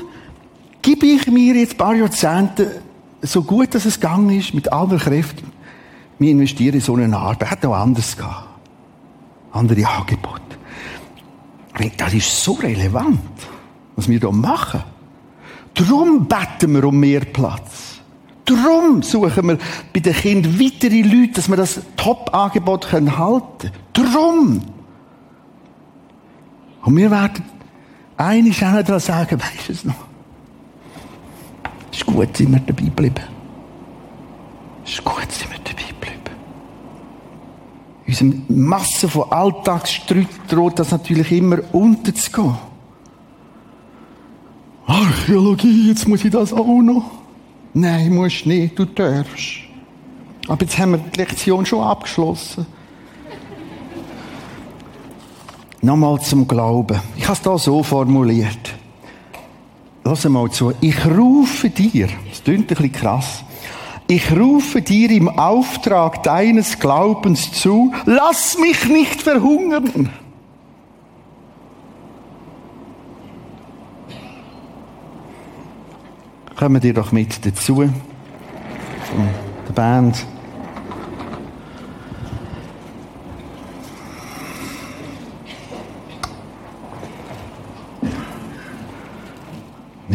gebe 0.82 1.06
ich 1.06 1.26
mir 1.28 1.54
jetzt 1.54 1.74
ein 1.74 1.78
paar 1.78 1.94
Jahrzehnte 1.94 2.82
so 3.22 3.42
gut, 3.42 3.74
dass 3.74 3.84
es 3.84 4.00
gegangen 4.00 4.30
ist, 4.30 4.54
mit 4.54 4.72
aller 4.72 4.98
Kräften, 4.98 5.52
wir 6.18 6.32
investieren 6.32 6.74
in 6.74 6.80
so 6.80 6.96
eine 6.96 7.16
Arbeit, 7.16 7.48
hätte 7.48 7.68
auch 7.68 7.76
anders 7.76 8.16
gehen. 8.16 8.26
Andere 9.52 9.86
Angebote. 9.86 10.42
Das 11.96 12.12
ist 12.12 12.42
so 12.42 12.54
relevant, 12.54 13.20
was 13.94 14.08
wir 14.08 14.18
hier 14.18 14.32
machen. 14.32 14.82
Darum 15.74 16.26
beten 16.26 16.72
wir 16.72 16.84
um 16.84 16.98
mehr 16.98 17.20
Platz. 17.20 18.00
Darum 18.44 19.00
suchen 19.02 19.46
wir 19.46 19.58
bei 19.92 20.00
den 20.00 20.12
Kindern 20.12 20.58
weitere 20.58 21.02
Leute, 21.02 21.34
dass 21.34 21.48
wir 21.48 21.56
das 21.56 21.80
Top-Angebot 21.96 22.90
halten 22.92 23.16
können. 23.16 23.72
Darum. 23.92 24.62
Und 26.82 26.96
wir 26.96 27.10
werden 27.12 27.44
eine 28.20 28.50
ist 28.50 28.62
auch 28.62 28.86
noch 28.86 29.00
sagen, 29.00 29.40
weisst 29.40 29.68
du 29.68 29.72
es 29.72 29.84
noch? 29.84 29.94
Ist 31.92 32.06
gut, 32.06 32.36
sind 32.36 32.52
wir 32.52 32.60
dabei 32.60 32.84
geblieben. 32.84 33.24
Ist 34.84 35.04
gut, 35.04 35.30
sind 35.30 35.50
wir 35.50 35.58
dabei 35.58 35.82
geblieben. 35.88 36.20
In 38.06 38.30
unserer 38.30 38.56
Masse 38.56 39.08
von 39.08 39.32
Alltagsstreit 39.32 40.28
droht 40.48 40.78
das 40.78 40.90
natürlich 40.90 41.32
immer 41.32 41.58
unterzugehen. 41.72 42.56
Archäologie, 44.86 45.88
jetzt 45.88 46.08
muss 46.08 46.24
ich 46.24 46.30
das 46.30 46.52
auch 46.52 46.82
noch. 46.82 47.10
Nein, 47.72 48.14
musst 48.14 48.46
nicht, 48.46 48.78
du 48.78 48.84
darfst. 48.84 49.60
Aber 50.48 50.62
jetzt 50.62 50.78
haben 50.78 50.92
wir 50.92 50.98
die 50.98 51.18
Lektion 51.18 51.64
schon 51.64 51.84
abgeschlossen. 51.84 52.66
Nochmal 55.82 56.20
zum 56.20 56.46
Glauben. 56.46 57.00
Ich 57.16 57.24
habe 57.24 57.32
es 57.32 57.42
da 57.42 57.56
so 57.56 57.82
formuliert. 57.82 58.74
Lass 60.04 60.28
mal 60.28 60.50
zu. 60.50 60.72
Ich 60.80 61.06
rufe 61.06 61.70
dir, 61.70 62.08
das 62.28 62.42
klingt 62.42 62.62
ein 62.62 62.66
bisschen 62.66 62.92
krass, 62.92 63.44
ich 64.06 64.32
rufe 64.32 64.82
dir 64.82 65.10
im 65.10 65.28
Auftrag 65.28 66.22
deines 66.24 66.78
Glaubens 66.80 67.52
zu, 67.52 67.92
lass 68.06 68.58
mich 68.58 68.88
nicht 68.88 69.22
verhungern. 69.22 70.10
Kommen 76.56 76.80
dir 76.80 76.92
doch 76.92 77.12
mit 77.12 77.46
dazu, 77.46 77.76
von 77.76 79.28
der 79.68 79.72
Band. 79.72 80.26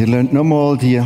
Wir 0.05 0.17
lassen 0.21 0.35
nochmal 0.35 0.77
die 0.77 1.01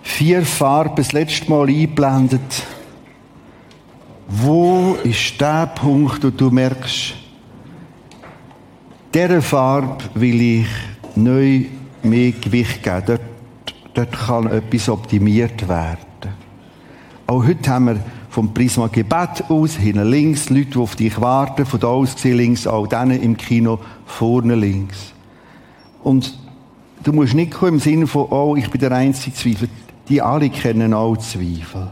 vier 0.00 0.46
Farben 0.46 0.94
das 0.94 1.10
letzte 1.10 1.50
Mal 1.50 1.68
einblendet. 1.68 2.64
Wo 4.28 4.96
ist 5.02 5.40
der 5.40 5.66
Punkt, 5.66 6.22
wo 6.22 6.30
du 6.30 6.50
merkst, 6.50 7.14
dieser 9.12 9.42
Farbe 9.42 10.04
will 10.14 10.40
ich 10.40 10.66
neu 11.16 11.64
mehr 12.04 12.30
Gewicht 12.30 12.80
geben. 12.80 13.02
Dort, 13.06 13.20
dort 13.92 14.12
kann 14.12 14.46
etwas 14.46 14.88
optimiert 14.88 15.68
werden. 15.68 15.98
Auch 17.26 17.44
heute 17.44 17.68
haben 17.68 17.86
wir 17.86 18.04
vom 18.30 18.54
Prisma 18.54 18.86
Gebet 18.86 19.42
aus, 19.48 19.74
hinten 19.74 20.08
links, 20.08 20.48
Leute, 20.48 20.66
die 20.66 20.78
auf 20.78 20.94
dich 20.94 21.20
warten, 21.20 21.66
von 21.66 21.80
da 21.80 21.88
aus 21.88 22.14
gesehen 22.14 22.36
links, 22.36 22.68
auch 22.68 22.86
denen 22.86 23.20
im 23.20 23.36
Kino, 23.36 23.80
vorne 24.06 24.54
links. 24.54 25.12
Und 26.04 26.41
Du 27.02 27.12
musst 27.12 27.34
nicht 27.34 27.50
kommen 27.50 27.74
im 27.74 27.80
Sinne 27.80 28.06
von, 28.06 28.26
oh, 28.30 28.54
ich 28.56 28.70
bin 28.70 28.80
der 28.80 28.92
einzige 28.92 29.34
Zweifel. 29.34 29.68
Die 30.08 30.22
alle 30.22 30.50
kennen 30.50 30.94
auch 30.94 31.16
Zweifel. 31.16 31.90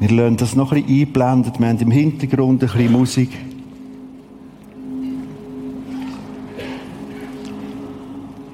Wir 0.00 0.08
lernen 0.08 0.36
das 0.36 0.56
noch 0.56 0.72
ein 0.72 0.82
bisschen 0.82 1.06
einblenden. 1.06 1.52
Wir 1.58 1.68
haben 1.68 1.78
im 1.78 1.90
Hintergrund 1.92 2.62
ein 2.62 2.68
bisschen 2.68 2.92
Musik. 2.92 3.30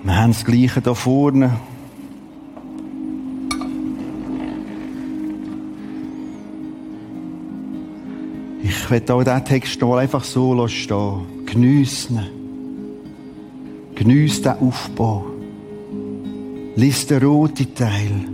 Wir 0.02 0.16
haben 0.16 0.32
das 0.32 0.44
Gleiche 0.44 0.82
da 0.82 0.92
vorne. 0.92 1.56
Ich 8.62 8.90
werde 8.90 9.14
auch 9.14 9.24
diesen 9.24 9.44
Text 9.46 9.80
noch 9.80 9.96
einfach 9.96 10.24
so 10.24 10.68
stehen. 10.68 11.37
Geniessen. 11.50 12.20
Geniess 13.94 14.42
den 14.42 14.52
Aufbau. 14.52 15.24
Lies 16.76 17.06
den 17.06 17.22
roten 17.22 17.74
Teil. 17.74 18.26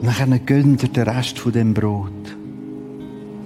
Und 0.00 0.06
dann 0.18 0.46
gönnt 0.46 0.82
ihr 0.82 0.88
den 0.88 1.02
Rest 1.06 1.38
von 1.38 1.52
dem 1.52 1.74
Brot. 1.74 2.10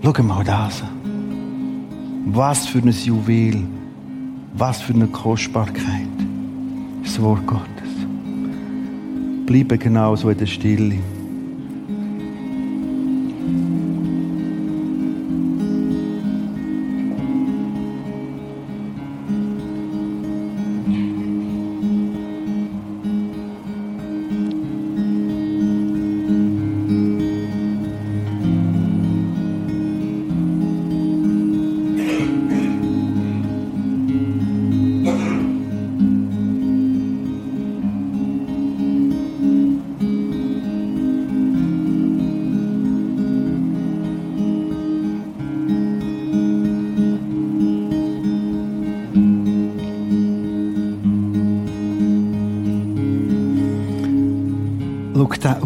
Schau 0.02 0.22
mal 0.22 0.44
das 0.44 0.82
an. 0.82 2.24
Was 2.26 2.66
für 2.68 2.78
ein 2.78 2.90
Juwel. 2.90 3.64
Was 4.56 4.80
für 4.80 4.94
eine 4.94 5.08
Kostbarkeit. 5.08 6.16
Das 7.02 7.20
Wort 7.20 7.44
Gottes. 7.48 7.92
Bleibe 9.44 9.76
genauso 9.76 10.30
in 10.30 10.38
der 10.38 10.46
Stille. 10.46 11.00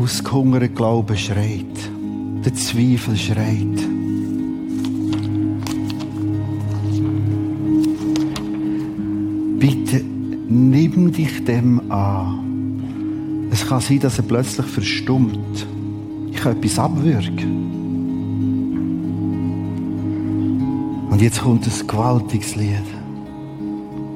Ausgehungerte 0.09 0.71
Glaube 0.71 1.15
schreit. 1.19 1.67
Der 2.43 2.55
Zweifel 2.55 3.15
schreit. 3.15 3.79
Bitte 9.59 10.03
nimm 10.49 11.13
dich 11.13 11.45
dem 11.45 11.93
an. 11.93 13.49
Es 13.51 13.67
kann 13.67 13.83
sein, 13.83 14.01
dass 14.01 14.17
er 14.17 14.25
plötzlich 14.25 14.67
verstummt. 14.67 15.67
Ich 16.33 16.39
kann 16.39 16.57
etwas 16.57 16.79
abwürgen. 16.79 17.67
Und 21.11 21.21
jetzt 21.21 21.43
kommt 21.43 21.67
ein 21.67 21.87
gewaltiges 21.87 22.57
Lied. 22.57 22.89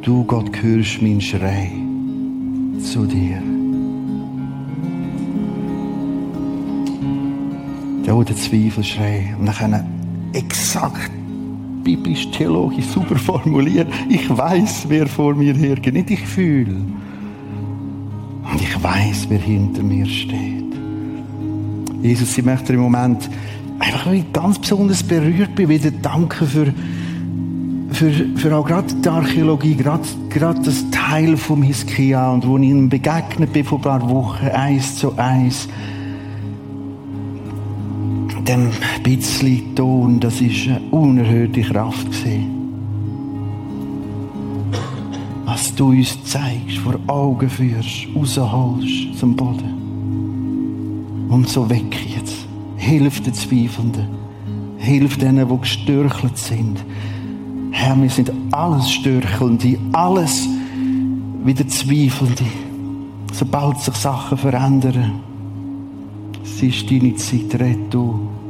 Du, 0.01 0.24
Gott, 0.24 0.51
hörst 0.62 1.03
meinen 1.03 1.20
Schrei 1.20 1.70
zu 2.80 3.05
dir. 3.05 3.51
Ja, 8.23 8.27
der 8.27 8.37
Zweifelschrei. 8.37 9.35
Und 9.37 9.47
dann 9.47 9.85
exakt 10.33 11.11
biblisch, 11.83 12.31
theologisch 12.31 12.85
super 12.85 13.16
formulieren. 13.16 13.89
Ich 14.09 14.31
weiß, 14.31 14.85
wer 14.89 15.09
vor 15.09 15.35
mir 15.35 15.55
hergeht, 15.55 15.93
nicht 15.93 16.11
ich 16.11 16.20
fühle. 16.20 16.77
Und 18.45 18.61
ich 18.61 18.81
weiß, 18.81 19.27
wer 19.29 19.41
hinter 19.41 19.83
mir 19.83 20.07
steht. 20.07 20.62
Jesus, 22.01 22.39
ich 22.39 22.45
möchte 22.45 22.73
im 22.73 22.81
Moment 22.81 23.29
einfach 23.81 24.07
ganz 24.33 24.61
besonders 24.61 25.03
berührt 25.03 25.57
bin, 25.57 25.68
wieder 25.68 25.91
danken 25.91 26.47
für, 26.47 26.73
für, 27.91 28.12
für 28.37 28.57
auch 28.57 28.66
gerade 28.66 28.95
die 28.95 29.09
Archäologie, 29.09 29.75
gerade, 29.75 30.05
gerade 30.29 30.61
das 30.62 30.89
Teil 30.93 31.37
vom 31.37 31.64
Hiskia 31.64 32.31
und 32.31 32.47
wo 32.47 32.57
ich 32.57 32.68
ihm 32.68 32.89
begegnet 32.89 33.53
bin 33.53 33.64
vor 33.64 33.79
ein 33.79 33.83
paar 33.83 34.09
Wochen, 34.09 34.47
eins 34.47 34.95
zu 34.95 35.18
eins 35.18 35.68
dem 38.47 38.70
bisschen 39.03 39.74
Ton, 39.74 40.20
das 40.20 40.40
ist 40.40 40.68
eine 40.68 40.80
unerhörte 40.90 41.62
Kraft 41.62 42.07
gewesen. 42.07 42.59
Was 45.45 45.74
du 45.74 45.90
uns 45.90 46.22
zeigst, 46.24 46.78
vor 46.78 46.99
Augen 47.07 47.49
führst, 47.49 48.09
rausholst 48.16 49.18
zum 49.18 49.36
Boden. 49.36 51.26
Und 51.28 51.49
so 51.49 51.68
weg 51.68 51.97
jetzt. 52.14 52.47
Hilf 52.76 53.22
den 53.22 53.34
Zweifelnden. 53.34 54.07
Hilf 54.78 55.16
denen, 55.18 55.49
die 55.49 55.59
gestürchelt 55.59 56.36
sind. 56.36 56.84
Herr, 57.70 58.01
wir 58.01 58.11
sind 58.11 58.32
alles 58.51 58.90
Störchelnde, 58.90 59.78
alles 59.93 60.49
wieder 61.45 61.66
Zweifelnde. 61.68 62.45
Sobald 63.32 63.78
sich 63.78 63.95
Sachen 63.95 64.36
verändern, 64.36 65.20
ist 66.62 66.90
deine 66.90 67.14
Zeit, 67.16 67.60
red 67.60 67.92
du. 67.92 68.41